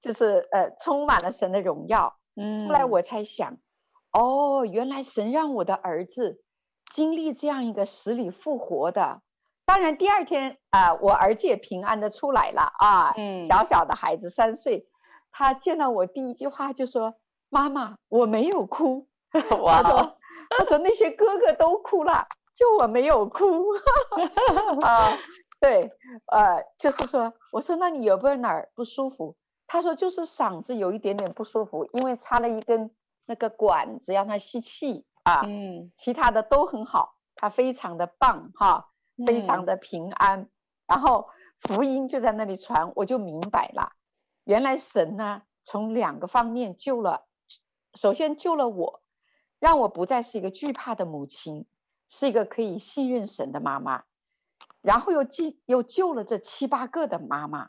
[0.00, 2.16] 就是呃充满了神的荣耀。
[2.36, 3.56] 嗯，后来我才想，
[4.12, 6.42] 哦，原来神让我的儿子
[6.92, 9.22] 经历这样一个死里复活的。
[9.64, 14.86] 当然第二天啊、呃，我儿子也平安的出来了啊，嗯，小小的孩子三岁，
[15.30, 17.14] 他见到我第一句话就说。
[17.50, 19.08] 妈妈，我没有哭。
[19.64, 20.18] 哇他说
[20.58, 22.26] ：“他说那些哥哥都哭了，
[22.58, 23.44] 就我没有哭。
[24.84, 25.16] ”啊，
[25.60, 25.88] 对，
[26.32, 29.36] 呃，就是说，我说那你有没有哪儿不舒服？
[29.68, 32.90] 他说就是嗓子有一点点不舒服，因为插了一根
[33.26, 35.42] 那个管子让他吸气啊。
[35.44, 38.90] 嗯，其他的都很好，他非常的棒哈，
[39.24, 40.40] 非常的平安。
[40.40, 40.50] 嗯、
[40.88, 41.28] 然后
[41.60, 43.92] 福音就在那里传，我就明白了，
[44.44, 47.26] 原来神呢从两个方面救了。
[47.94, 49.02] 首先救了我，
[49.58, 51.66] 让我不再是一个惧怕的母亲，
[52.08, 54.04] 是一个可以信任神的妈妈。
[54.80, 57.68] 然后又救又救了这七八个的妈妈，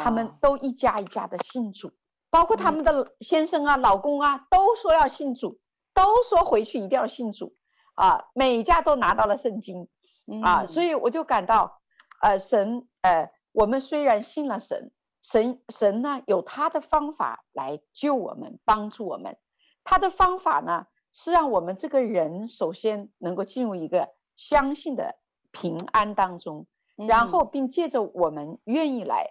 [0.00, 1.92] 他们都一家一家的信主，
[2.28, 5.58] 包括他们的先生啊、嗯、老公啊，都说要信主，
[5.94, 7.54] 都说回去一定要信主
[7.94, 8.20] 啊。
[8.34, 9.88] 每一家都拿到了圣经、
[10.26, 11.80] 嗯、啊，所以我就感到，
[12.20, 14.90] 呃，神，呃，我们虽然信了神，
[15.22, 19.38] 神神呢有他的方法来救我们，帮助我们。
[19.84, 25.16] 他的方法呢，是让我们这个人首先能够进入一个相信的
[25.50, 29.26] 平安当中，嗯、然后并借着我们愿意来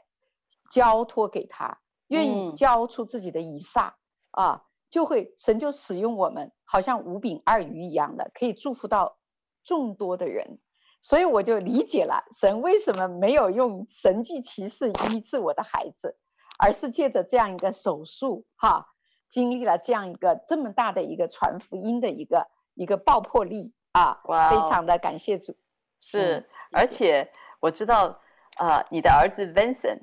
[0.72, 3.96] 交托给他，愿意交出自己的以撒、
[4.38, 9.18] 嗯、啊，就会神就使用我们，好像五饼二鱼一样的，可以祝福到
[9.64, 10.60] 众多的人。
[11.02, 16.18] 所以我就理解了神为什么没有用神迹奇事医治我的孩子，
[16.60, 18.86] 而是借着这样一个手术，哈，
[19.30, 25.56] 经历了这样一个这么大的一个传福音的一个一个爆破力啊！Wow, 非常的感谢主。
[26.00, 28.20] 是，嗯、而且我知道
[28.58, 30.02] 啊、呃，你的儿子 Vincent，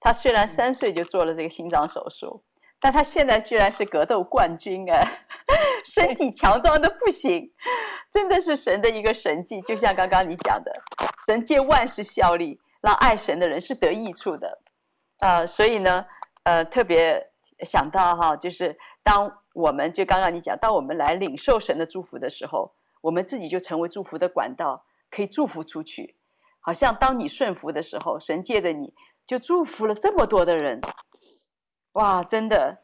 [0.00, 2.42] 他虽然三岁就做了这个心脏手术，
[2.80, 5.00] 但他现在居然是格斗冠军啊，
[5.86, 7.52] 身体强壮的不行。
[8.10, 10.72] 真的是神的一个神迹，就像刚刚你讲的，
[11.26, 14.58] 神借万事效力，让爱神的人是得益处的，
[15.20, 16.06] 呃，所以呢，
[16.44, 17.30] 呃，特别
[17.64, 26.16] 想到哈，就是当我们就刚刚你讲，当我们来领受神的祝福的时候，我们自己就成为祝福的管道，可以祝福出去。
[26.60, 28.94] 好像当你顺服的时候，神借着你
[29.26, 30.80] 就祝福了这么多的人，
[31.92, 32.78] 哇，真的，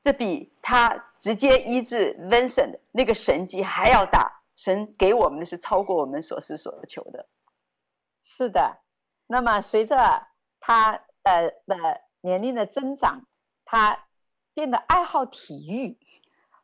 [0.00, 4.42] 这比他直接医治 Vincent 那个神迹还要大。
[4.56, 7.26] 神给我们的是超过我们所思所求的，
[8.22, 8.78] 是的。
[9.26, 10.28] 那么随着
[10.60, 10.92] 他
[11.24, 13.26] 的的年龄的增长，
[13.64, 14.03] 他
[14.54, 15.98] 变得爱好体育，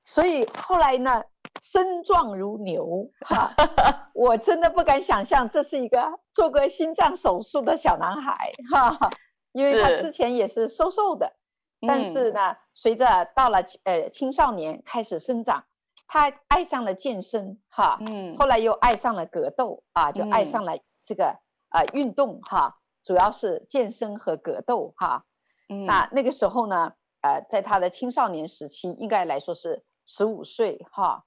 [0.04, 1.22] 所以后来呢，
[1.62, 3.10] 身壮如牛。
[3.20, 3.52] 哈，
[4.14, 8.52] 我真的不敢想象这是一个做过心脏手术的小男孩。
[8.72, 9.10] 哈，
[9.52, 15.64] 因为他之前也是瘦瘦的，是但是呢，随着到了呃青少年开始生长。
[16.12, 21.38] 他爱上了健身，哈，嗯，后来又爱上了格斗，啊，就爱上了这个
[21.68, 25.24] 呃运动，哈，主要是健身和格斗，哈，
[25.68, 31.24] 嗯，那那个时候呢，呃，在他的青少年时期，应该来说是十五岁，哈，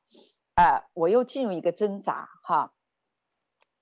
[0.55, 2.73] 呃，我又进入一个挣扎，哈，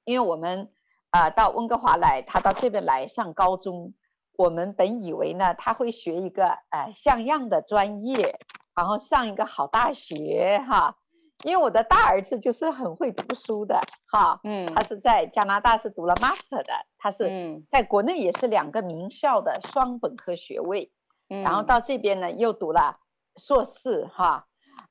[0.06, 0.72] 因为我们
[1.10, 3.94] 啊、呃、到温哥华来，他到这边来上高中，
[4.38, 8.40] 我们本以为呢他会学一个呃像样的专业。
[8.74, 10.96] 然后上一个好大学哈，
[11.44, 20.90] 因为我的大儿子就是很会读书的哈，嗯，他是在加拿大是读了 master 的，他是在国内也是两个名校的双本科学位，
[21.32, 23.00] 嗯，然后到这边呢又读了
[23.38, 24.46] 硕士哈，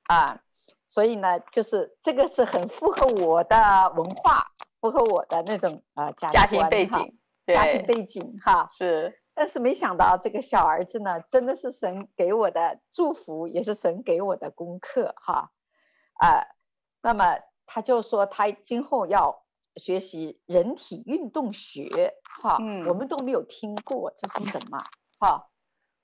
[0.08, 0.40] 啊，
[0.88, 3.56] 所以呢就是这个是很符合我的
[3.94, 9.16] 文化，符合我的那种啊家家庭背景，家庭背景哈是。
[9.32, 15.50] 但是没想到这个小儿子呢，真的是神给我的祝福，也是神给我的功课哈，
[16.14, 16.46] 啊、呃，
[17.00, 19.44] 那么他就说他今后要
[19.76, 21.88] 学习人体运动学
[22.42, 24.78] 哈，嗯，我们都没有听过这是什么
[25.18, 25.48] 哈，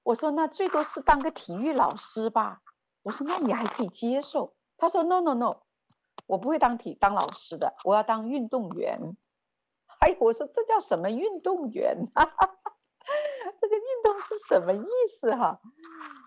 [0.07, 2.62] 我说那最多是当个体育老师吧，
[3.02, 5.57] 我说那你还可以接受，他说 no no no，
[6.28, 9.00] 我不会当体当老师的，我要当运动员，
[9.98, 12.07] 哎，我说这叫什么运动员？
[12.14, 12.54] 哈哈
[13.61, 14.86] 这个运动是什么意
[15.20, 15.61] 思哈？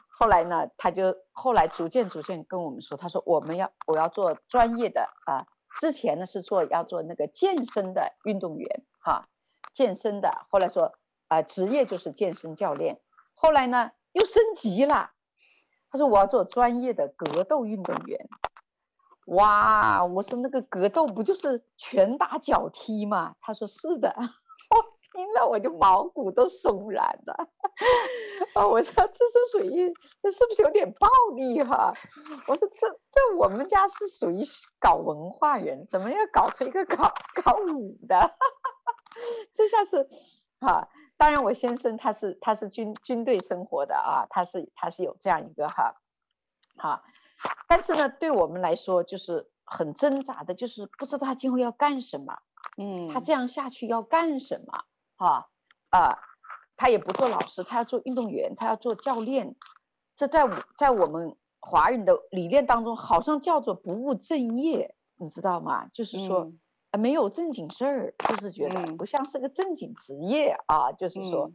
[0.09, 5.47] 后来呢，他就后来逐渐逐渐跟我们说，他说我们要我要做专业的啊，
[5.80, 9.30] 之前呢是做要做那个健身的运动员哈，
[9.73, 10.91] 健身的，后来说
[11.30, 12.99] 啊职业就是健身教练，
[13.41, 15.11] 后来呢又升级了，
[15.89, 18.27] 他说我要做专业的格斗运动员，
[19.27, 23.35] 哇，我说那个格斗不就是拳打脚踢吗？
[23.39, 24.13] 他说是的。
[24.69, 24.77] 我
[25.11, 27.33] 听了我就毛骨都悚然了，
[28.53, 28.63] 啊！
[28.67, 31.91] 我说这是属于，这是不是有点暴力哈？
[32.45, 34.45] 我说这这我们家是属于
[34.79, 37.11] 搞文化人，怎么要搞出一个搞
[37.43, 38.35] 搞武的？
[39.55, 40.07] 这下是
[40.61, 40.87] 哈，
[41.20, 45.93] 当然我先生他是他是军军队生活的啊，他是他是有这样一个哈，
[46.78, 47.03] 哈，
[47.67, 52.39] 但是呢，对我们来说就是很挣扎的，就是不知道他今后要干什么，
[52.78, 54.86] 嗯，他这样下去要干什么？
[55.17, 55.49] 哈
[55.91, 56.17] 啊，
[56.78, 59.57] 他也不做老师，他要做运动员，他要做教练。
[60.15, 65.89] 这在在我们华人的理念当中，好像叫做不务正业，你知道吗？
[65.93, 66.59] 就是说，嗯、
[66.97, 70.91] 没有正经事儿，就是觉得不像是个正经职业啊。
[70.91, 71.53] 就是说，嗯、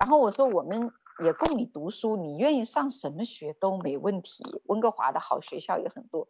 [0.00, 0.90] 然后我说，我们
[1.24, 4.44] 也供你读书，你愿意上什么学都没问题。
[4.66, 6.26] 温哥华的好学校也很多，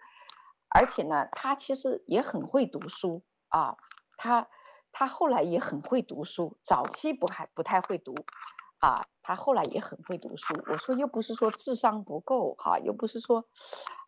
[0.69, 3.77] 而且呢，他其实也很会读书啊，
[4.17, 4.49] 他。
[4.99, 8.15] 他后来也很会读书，早期不还不太会读，
[8.79, 10.55] 啊，他后来也很会读书。
[10.69, 13.45] 我说又不是说智商不够哈，又不是说，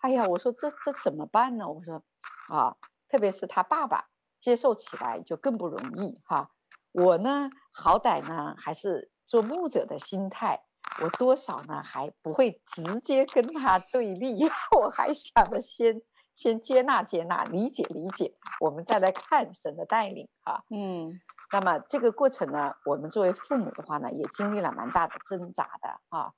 [0.01, 1.69] 哎呀，我说这这怎么办呢？
[1.69, 2.03] 我说，
[2.49, 2.75] 啊，
[3.11, 4.09] 特别是他爸爸
[4.41, 6.51] 接受起来就更不容易哈。
[6.93, 10.63] 我呢，好歹呢还是做牧者的心态，
[11.03, 14.41] 我多少呢还不会直接跟他对立，
[14.81, 16.01] 我还想着先
[16.35, 20.65] 先接纳接纳，理解理解，我们再来看神的带领哈。
[20.71, 21.21] 嗯，
[21.53, 26.33] 那么这个过程呢，我们作为父母的话呢，也经历了蛮大的挣扎的啊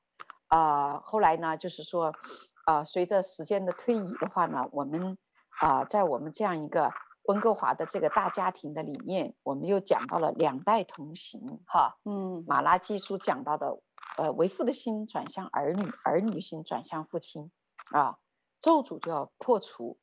[0.48, 2.12] 啊、呃，后来呢，就是说
[2.64, 5.16] 啊、呃，随着时间的推移的话呢，我们
[5.60, 6.90] 啊、呃，在我们这样一个
[7.30, 11.96] 温哥华的这个大家庭的理念，我们又讲到了两代同行哈。
[12.04, 13.80] 嗯，马拉基书讲到的，
[14.18, 17.52] 呃，为父的心转向儿女，儿女心转向父亲
[17.92, 18.18] 啊。
[18.60, 19.96] 咒诅就要破除，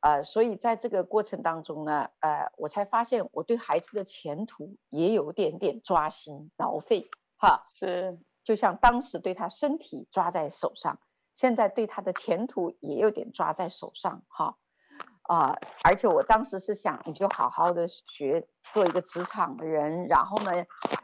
[0.00, 11.00] 呃，所以在这个过程当中呢，呃，我才发现我对孩子的前途也有点点抓心挠肺，哈，是，就像当时对他身体抓在手上，
[11.34, 14.58] 现在对他的前途也有点抓在手上，哈，
[15.28, 15.54] 啊、
[15.84, 20.50] 而且我当时是想，你就好好的学，做一个职场的人，然后呢，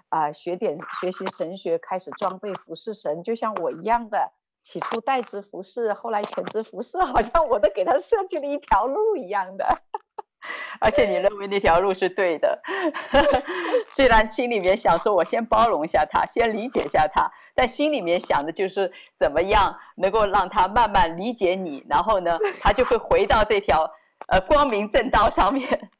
[0.08, 4.32] 啊、学点学习神学，开始装备服侍神，就像我一样的。
[4.62, 9.66] 起初代职服侍，后来全职服侍，好像我都给他设计了一条路一样的。
[10.80, 12.62] 而且你认为那条路是对的，
[13.94, 23.90] 虽然心里面想说，我先包容一下他，先理解一下他，但心里面想的就是怎么样能够让他慢慢理解你，然后呢，他就会回到这条
[24.28, 25.90] 呃光明正道上面。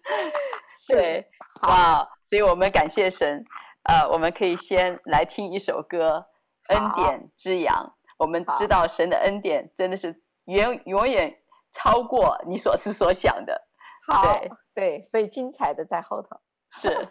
[0.88, 1.28] 对，
[1.62, 1.98] 哇，
[2.28, 3.44] 所以我们感谢神，
[3.84, 6.24] 呃，我们可以先来听一首歌，
[6.74, 7.74] 《恩典之羊》。
[8.18, 11.36] 我们知道神的恩典真的是远永远
[11.72, 13.68] 超过你所思所想的，
[14.06, 17.08] 好，对对，所以精彩的在后头，是。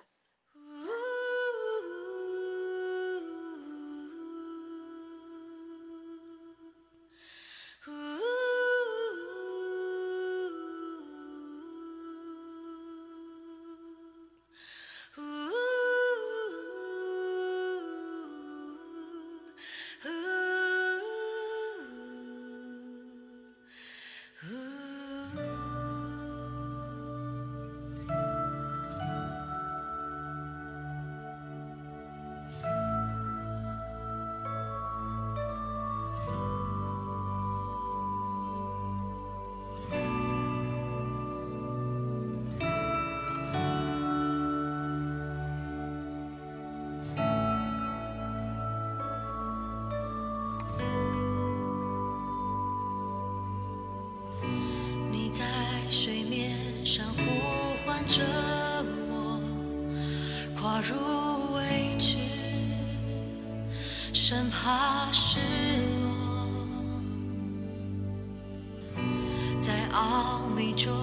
[69.96, 70.94] 奥秘中，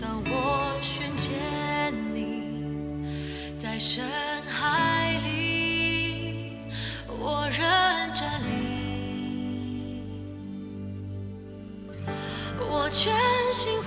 [0.00, 1.34] 当我寻见
[2.14, 3.04] 你，
[3.58, 4.02] 在深
[4.46, 6.52] 海里，
[7.06, 7.60] 我仍
[8.14, 10.00] 站立，
[12.58, 13.14] 我全
[13.52, 13.82] 心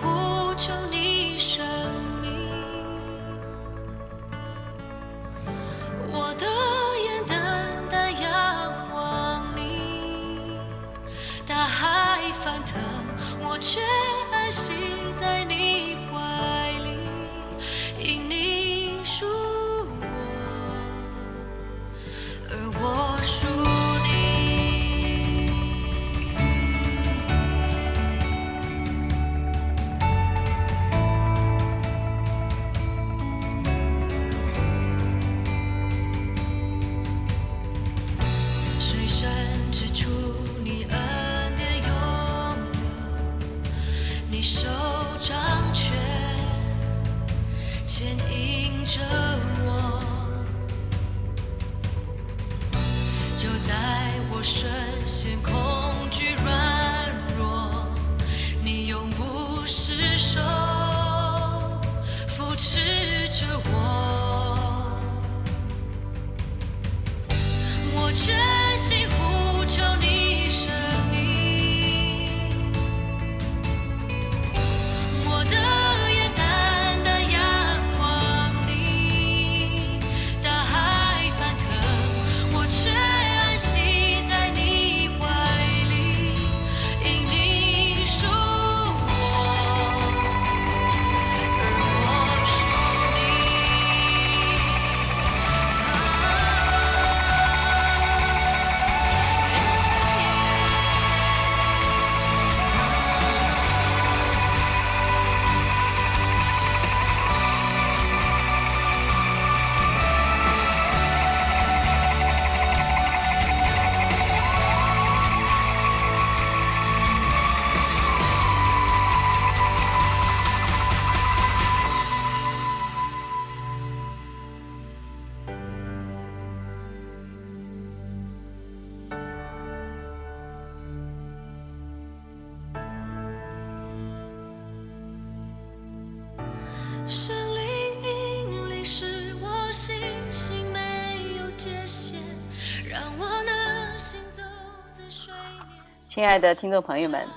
[146.21, 147.27] 亲爱的听众朋友们，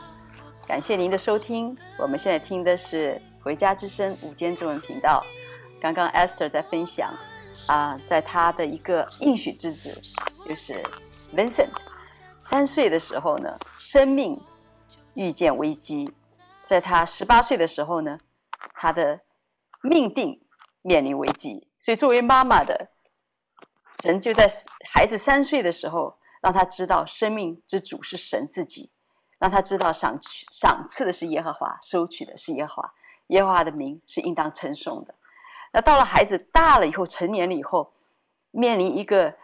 [0.69, 1.75] 感谢您的收听。
[1.99, 5.25] 我们现在听的是《回家之声》午间中文频道。
[5.81, 7.11] 刚刚 Esther 在分享
[7.67, 9.99] 啊，在他的一个应许之子，
[10.47, 10.75] 就是
[11.35, 11.71] Vincent，
[12.39, 14.39] 三岁的时候呢，生命
[15.15, 16.05] 遇见危机；
[16.67, 18.19] 在他十八岁的时候呢，
[18.75, 19.19] 他的
[19.81, 20.39] 命定
[20.83, 21.67] 面临危机。
[21.81, 22.91] 所以，作为妈妈的，
[24.03, 24.47] 人就在
[24.91, 28.91] 孩子三岁的时候，让他知道生命之主是神自己，
[29.39, 30.21] 让他知道赏
[30.53, 32.95] 赏赐的是耶和华，收取的是耶和华，
[33.29, 35.15] 耶和华的名是应当称颂的。
[35.73, 37.95] 那到了孩子大了以后，成年了以后，
[38.51, 39.35] 面临一个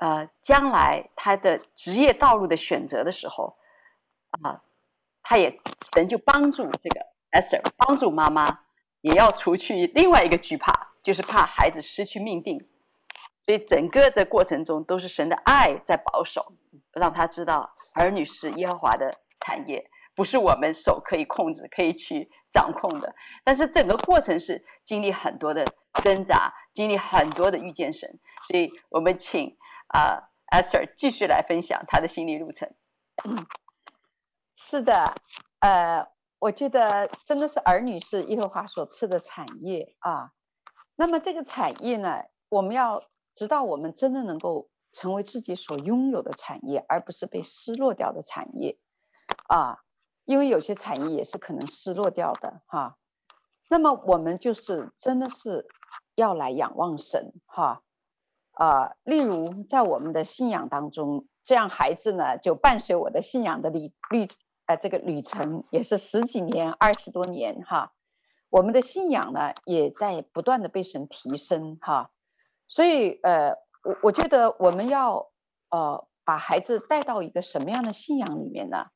[0.00, 3.56] 呃将来他的职业道路的选择的时候，
[4.42, 4.60] 啊，
[5.22, 5.60] 他也
[5.94, 8.58] 神就帮助这个 Esther，帮助妈妈，
[9.02, 10.88] 也要除去另外一个惧怕。
[11.00, 12.68] 就是怕孩子失去命定，
[13.48, 16.52] 所以整个这过程中都是神的爱在保守，
[16.92, 23.14] 让他知道儿女是耶和华的产业，不是我们手可以控制、可以去掌控的。
[23.42, 25.64] 但是整个过程是经历很多的
[26.04, 28.20] 挣扎，经历很多的遇见神。
[28.46, 29.56] 所以我们请
[29.94, 32.70] 啊、呃、Esther 继续来分享他的心理路程。
[34.56, 35.14] 是的，
[35.60, 36.06] 呃，
[36.38, 40.32] 我觉得真的是儿女是耶和华所赐的产业啊。
[40.96, 43.02] 那么这个产业呢，我们要
[43.38, 48.76] 直到，我们真的能够成为自己所拥有的产业，而不是被失落掉的产业，
[49.46, 49.78] 啊，
[50.24, 52.96] 因为有些产业也是可能失落掉的哈。
[53.70, 55.68] 那么我们就是真的是
[56.16, 57.82] 要来仰望神哈，
[58.54, 64.26] 啊，例如在我们的信仰当中，这样孩子呢就伴随我的信仰的旅旅
[64.66, 67.92] 呃这个旅程也是十几年、二十多年哈。
[68.50, 72.10] 我们的信仰呢，也在不断的被神提升哈，
[72.68, 73.50] 所以呃，
[73.82, 75.30] 我我觉得我们要
[75.70, 78.86] 呃把孩子带到一个什么样的信仰里面呢？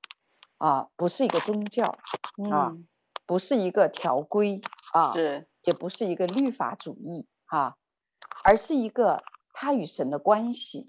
[0.59, 1.85] 啊，不是一个宗教
[2.51, 2.87] 啊，嗯、
[3.27, 4.61] 不是一个条规
[4.93, 7.77] 啊，是也不是一个律法主义啊，
[8.45, 10.87] 而是一个他与神的关系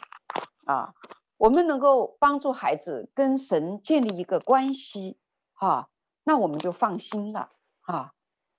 [0.65, 0.93] 啊，
[1.37, 5.17] 我们能够帮助孩子跟神建立一个关系
[5.53, 5.89] 哈，
[6.25, 7.49] 那我们就放心了
[7.81, 8.11] 啊。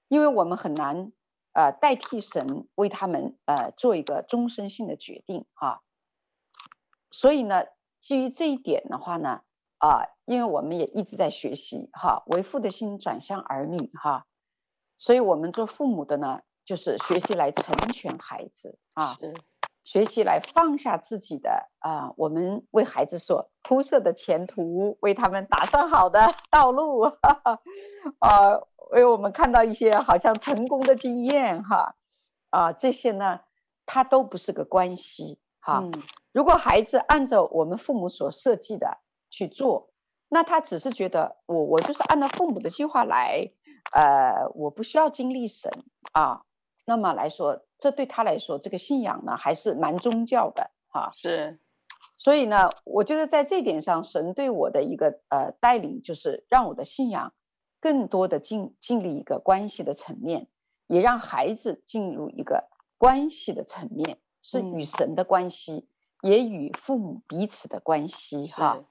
[0.08, 1.12] 因为我们很难，
[1.54, 5.82] 呃，代替神为他们呃做一个终身性的决定哈，
[7.12, 7.64] 所以呢，
[8.00, 9.42] 基于这一点的话呢，
[9.78, 14.26] 啊、呃，因为我们也一直在学习哈，为父的心转向儿女哈，
[14.98, 19.16] 所以我们做父母的呢，就是学习来成全孩子啊，
[19.84, 27.02] 学习来放下自己的啊、呃，我们为孩子所铺设的前途，为他们打算好的道路，
[28.18, 28.60] 啊。
[28.92, 31.94] 为我们看到一些好像成功的经验，哈，
[32.50, 33.40] 啊，这些呢，
[33.86, 35.80] 它都不是个关系，哈。
[35.82, 35.92] 嗯、
[36.32, 38.98] 如果孩子按照我们父母所设计的
[39.30, 39.90] 去做，
[40.28, 43.50] 那他只是觉得我我就是按照父母的计划来，
[43.92, 45.70] 呃，我不需要经历神
[46.12, 46.42] 啊。
[46.86, 51.10] 那么来说，这对他来说，这个信仰呢，还是蛮宗教的，哈。
[51.12, 51.58] 是。
[52.16, 57.32] 所以呢，我觉得在这点上，神对我的一个呃带领，就是让我的信仰。
[57.84, 60.48] 更多的进进入一个关系的层面，
[60.86, 65.86] 也让孩子进入一个关系的层面，是与神的关系，
[66.22, 68.82] 嗯、也与父母彼此的关系哈。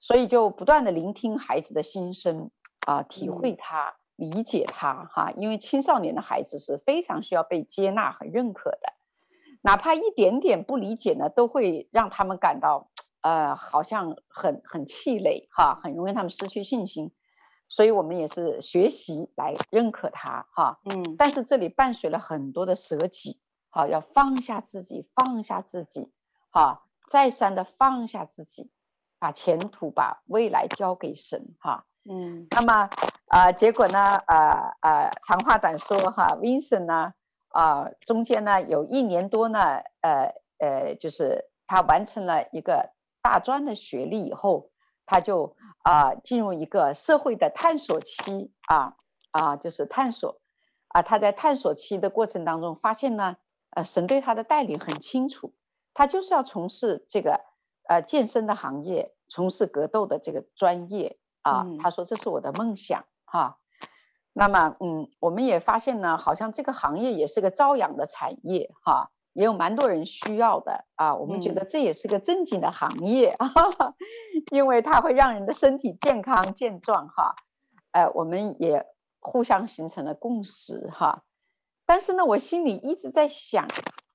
[0.00, 2.50] 所以就不断的聆听孩子的心声
[2.88, 5.30] 啊，体会他，嗯、理解他哈。
[5.36, 8.92] 因为青少年的孩子是非常需要被接纳和认可的，
[9.60, 17.12] 哪怕一点点不理解呢，都会让他们感到呃，好像很很气馁哈，很容易他们失去信心。
[17.68, 26.12] 所以我们也是学习来认可他哈，嗯，但是这里伴随了很多的舍己，好，要放下自己，放下自己，
[26.50, 28.70] 哈，再三的放下自己，
[29.18, 32.88] 把前途、把未来交给神，哈，嗯，那么
[33.28, 37.14] 啊、呃，结果呢，呃呃，长话短说哈，Vincent 呢，
[37.48, 39.58] 啊、呃，中间呢有一年多呢，
[40.02, 42.90] 呃呃，就是他完成了一个
[43.20, 44.70] 大专的学历以后。
[45.06, 48.96] 他就啊、呃、进入一个社会的探索期啊
[49.32, 50.40] 啊，就是探索
[50.88, 51.02] 啊。
[51.02, 53.36] 他在探索期的过程当中发现呢，
[53.70, 55.54] 呃，神对他的带领很清楚，
[55.92, 57.40] 他就是要从事这个
[57.88, 61.62] 呃健身的行业，从事格斗的这个专业啊。
[61.64, 63.56] 嗯、他说这是我的梦想哈、啊。
[64.32, 68.92] 那么嗯，我们也发现呢，好像这个行业也是个朝阳的产业哈。
[68.92, 73.94] 啊也有蛮多人需要的啊，我们觉得这也是个正经的行业啊，嗯、
[74.50, 77.34] 因为它会让人的身体健康健壮哈，
[77.92, 78.86] 呃，我们也
[79.20, 81.22] 互相形成了共识哈。
[81.86, 83.66] 但是呢，我心里一直在想，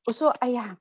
[0.08, 0.78] 我说，哎呀，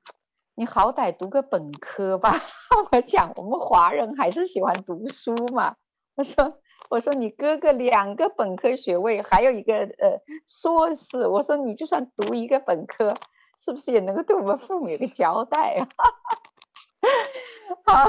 [0.55, 2.33] 你好歹读个本科吧。
[2.91, 5.75] 我想我们华人还是喜欢读书嘛。
[6.15, 6.59] 我说
[6.89, 11.27] 我说你哥哥两个本科学位，还有一个呃硕士。
[11.27, 13.13] 我说你就算读一个本科，
[13.59, 15.87] 是不是也能够对我们父母有个交代啊？
[17.85, 18.05] 好，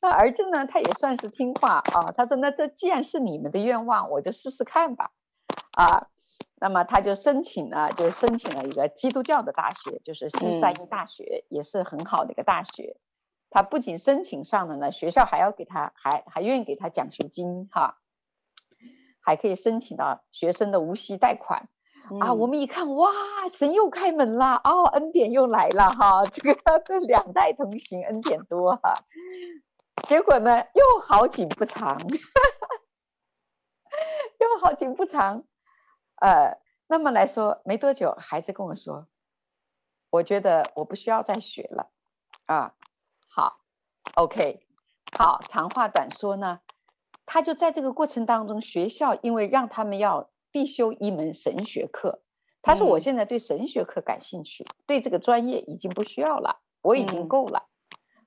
[0.00, 2.10] 那儿子呢，他也算是听话啊。
[2.16, 5.10] 他说：“那这既然是你们的愿望，我就试试看吧。”
[5.76, 6.08] 啊。
[6.60, 12.96] 那么他就申请了，就申请了一个基督教的大学，就是西三一大学，嗯、也是很好的一个大学。
[13.50, 17.98] 他不仅申请上了呢，学校还要给他，还还愿意给他奖学金哈，
[19.20, 21.68] 还可以申请到学生的无息贷款、
[22.10, 22.32] 嗯、啊。
[22.32, 23.10] 我们一看，哇，
[23.50, 28.92] 神又开门啦哦，恩典又来了哈，这个这两代同行，恩典多哈。
[30.08, 31.98] 结果呢，又好景不长，
[34.38, 35.44] 又好景不长。
[36.16, 39.06] 呃，那么来说，没多久，孩子跟我说
[40.10, 41.90] ：“我觉得我不需要再学了。”
[42.46, 42.74] 啊，
[43.28, 43.60] 好
[44.16, 44.66] ，OK，
[45.18, 46.60] 好，长话短说呢，
[47.24, 52.22] 他就在这个过程当中，学校因为让他们要必修一门神学课，
[52.62, 57.68] 他说：“我现在对神学课感兴趣，嗯、对这个专业已经不需要了，我已经够了。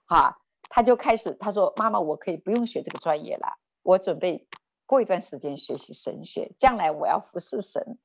[0.09, 0.37] 嗯”啊，
[0.69, 4.45] 他就开始他说：“妈妈，我可以不用学这个专业了，我准备。”
[4.85, 7.97] 过一段时间学习神学，将来我要服侍神。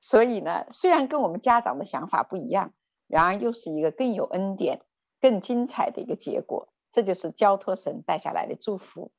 [0.00, 2.72] 所以呢，虽然跟我们家长的想法不一样，
[3.06, 4.82] 然而又是一个更有恩典、
[5.20, 6.72] 更精彩的一个结果。
[6.92, 9.12] 这就是交托神带下来的祝福。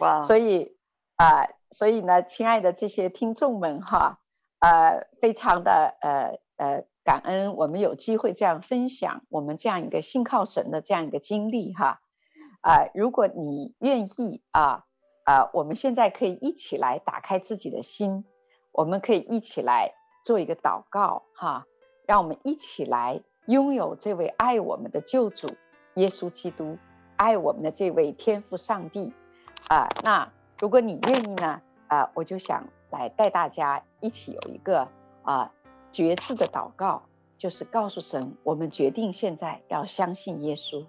[0.00, 0.22] 哇！
[0.22, 0.75] 所以
[1.16, 4.20] 啊、所以呢，亲爱的这些听众们哈，
[4.60, 12.00] 呃，非常的呃呃感恩，我们有机会这样分享我们这样一个信靠神的这样一个经历哈。
[12.60, 14.84] 啊、如果你愿意啊。
[15.28, 18.24] 啊、我们现在可以一起来打开自己的心，
[18.70, 19.90] 我们可以一起来
[20.24, 21.66] 做一个祷告，哈，
[22.06, 25.48] 让我们一起来拥有这位爱我们的救主
[25.96, 26.78] 耶稣基督，
[27.16, 29.12] 爱我们的这位天父上帝，
[29.66, 34.88] 啊、那如果你愿意呢，啊、我就想来带大家一起有一个
[35.22, 35.50] 啊
[35.92, 37.02] 决志的祷告，
[37.36, 40.84] 就是告诉神，我们决定现在要相信耶稣。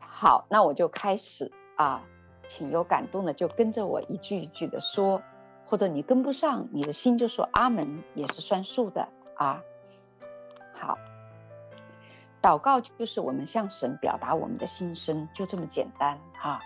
[0.00, 1.50] 好，那我就开始。
[1.76, 2.02] 啊，
[2.46, 5.22] 请有感动的就跟着我一句一句的说，
[5.64, 9.62] 或者你跟不上，你的心就说阿门，也是算数的啊。
[10.74, 10.98] 好，
[12.42, 16.60] 祷告就是我们向神表达我们的心声，就这么简单哈、啊。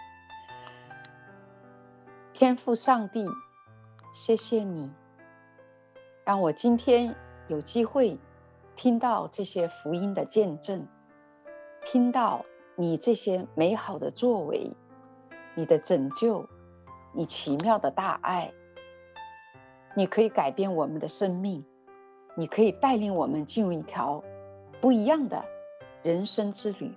[2.37, 3.25] 天父上帝，
[4.13, 4.91] 谢谢你，
[6.25, 7.15] 让我今天
[7.47, 8.19] 有机会
[8.75, 10.85] 听到这些福音的见证，
[11.81, 14.69] 听到你这些美好的作为。
[15.55, 16.45] 你的拯救，
[17.13, 18.53] 你奇妙的大爱，
[19.95, 21.65] 你可以改变我们的生命，
[22.35, 24.21] 你可以带领我们进入一条
[24.81, 25.45] 不一样的
[26.03, 26.93] 人生之旅。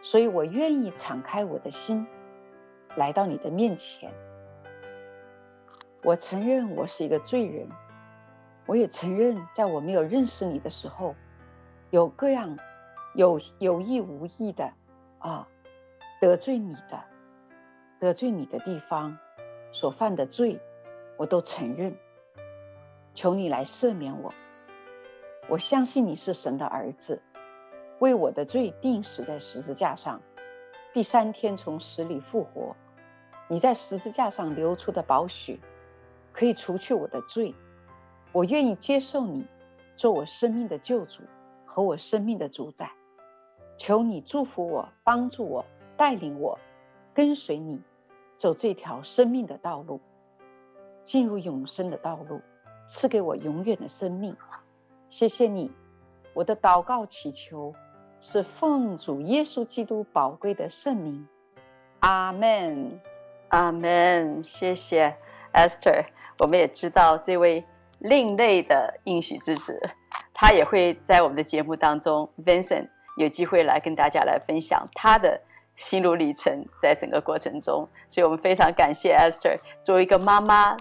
[0.00, 2.06] 所以我愿意敞开我的心，
[2.94, 4.08] 来到你的面前。
[6.02, 7.68] 我承认我是一个罪人，
[8.66, 11.14] 我也承认在我没有认识你的时候，
[11.90, 12.56] 有各样
[13.14, 14.70] 有有意无意的
[15.18, 15.46] 啊
[16.20, 17.02] 得罪你的。
[18.00, 19.18] 得罪你的地方，
[19.72, 20.60] 所犯的罪，
[21.16, 21.92] 我都承认。
[23.12, 24.32] 求你来赦免我。
[25.48, 27.20] 我相信你是神的儿子，
[27.98, 30.22] 为我的罪钉死在十字架上，
[30.92, 32.76] 第三天从死里复活。
[33.48, 35.58] 你在十字架上流出的宝血，
[36.38, 37.52] 可以除去我的罪。
[38.30, 39.44] 我愿意接受你，
[39.96, 41.24] 做我生命的救主
[41.66, 42.88] 和我生命的主宰。
[43.76, 45.66] 求你祝福我，帮助我，
[45.96, 46.56] 带领我。
[47.12, 47.82] 跟随你，
[48.36, 50.00] 走这条生命的道路，
[51.04, 52.40] 进入永生的道路，
[52.86, 54.36] 赐给我永远的生命。
[55.10, 55.72] 谢谢你，
[56.34, 57.74] 我的祷告祈求
[58.20, 61.26] 是奉主耶稣基督宝贵的圣名。
[61.98, 63.00] 阿门，
[63.48, 64.44] 阿门。
[64.44, 65.16] 谢谢
[65.52, 66.04] Esther。
[66.38, 67.64] 我们也知道这位
[67.98, 69.80] 另类的应许之子，
[70.32, 75.40] 他也会在我们的节目当中，Vincent 有机会来跟大家来分享他的。
[75.78, 80.76] 心路历程，在整个过程中，所以我们非常感谢 Esther 作为一个妈妈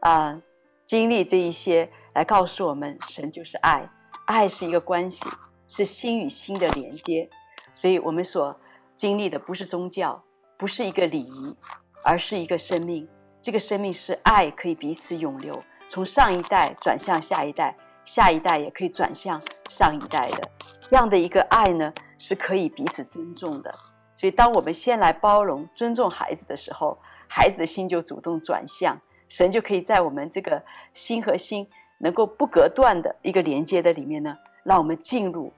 [0.00, 0.42] 啊、
[0.88, 3.88] 经历这一些，来告诉我们，神就是爱，
[4.24, 5.30] 爱是一个关系，
[5.68, 7.30] 是心与心的连接。
[7.72, 8.60] 所以我们所
[8.96, 10.20] 经历的不是宗教，
[10.58, 11.56] 不是一个礼仪，
[12.02, 13.08] 而是一个生命。
[13.42, 17.74] 这个生命是爱，可以彼此永留，从上一代转向下一代，
[18.04, 20.50] 下一代也可以转向上一代的。
[20.88, 23.74] 这样的一个爱呢，是可以彼此尊重的。
[24.14, 30.62] 所以，当我们先来包容、尊重孩子的时候，孩子的心就主动转向神，就可以在我们这个
[30.92, 31.66] 心和心
[31.96, 35.50] 能够不隔断的一个连接的里面呢，让我们进入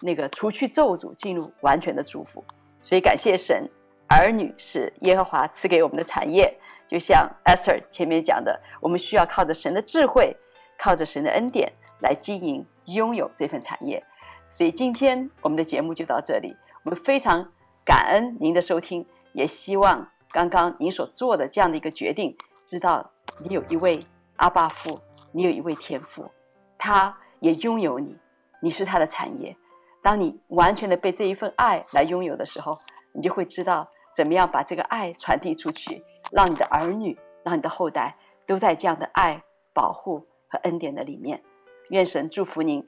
[0.00, 2.44] 那个除去咒诅，进入完全的祝福。
[2.82, 3.68] 所以感谢神，
[4.08, 6.55] 儿女是耶和华赐给我们的产业。
[6.86, 10.36] 就像 Esther 前面讲的，我们需要靠着神的智慧，
[10.78, 14.04] 靠着神的恩典来经营、拥有这份产业。
[14.50, 17.52] 所以今天我们的节目就到这里，我们非常
[17.84, 24.06] 感恩您的收听，也希望刚刚您所做的这样的一个决定，知道你有一位
[24.36, 25.00] 阿爸父，
[25.32, 26.30] 你有一位天父，
[26.78, 28.16] 他也拥有你，
[28.60, 29.56] 你是他的产业。
[30.02, 32.78] 当你完全的被这一份爱来拥有的时候，
[33.12, 38.16] 你就会知道怎么样把这个爱传递出去，让你的儿女、让你的后代
[38.46, 41.42] 都在这样的爱、保护和恩典的里面。
[41.90, 42.86] 愿神祝福您，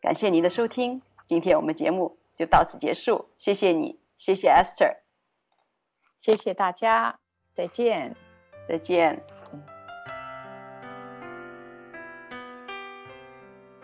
[0.00, 3.30] 感谢您的收听，今天我们节目就到此结束。
[3.38, 4.96] 谢谢你，谢谢 Esther，
[6.20, 7.18] 谢谢大家，
[7.54, 8.14] 再见，
[8.68, 9.22] 再见。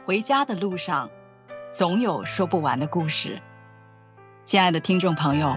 [0.04, 1.10] 回家的路上。
[1.70, 3.40] 总有说不完的故事，
[4.44, 5.56] 亲爱的听众朋友，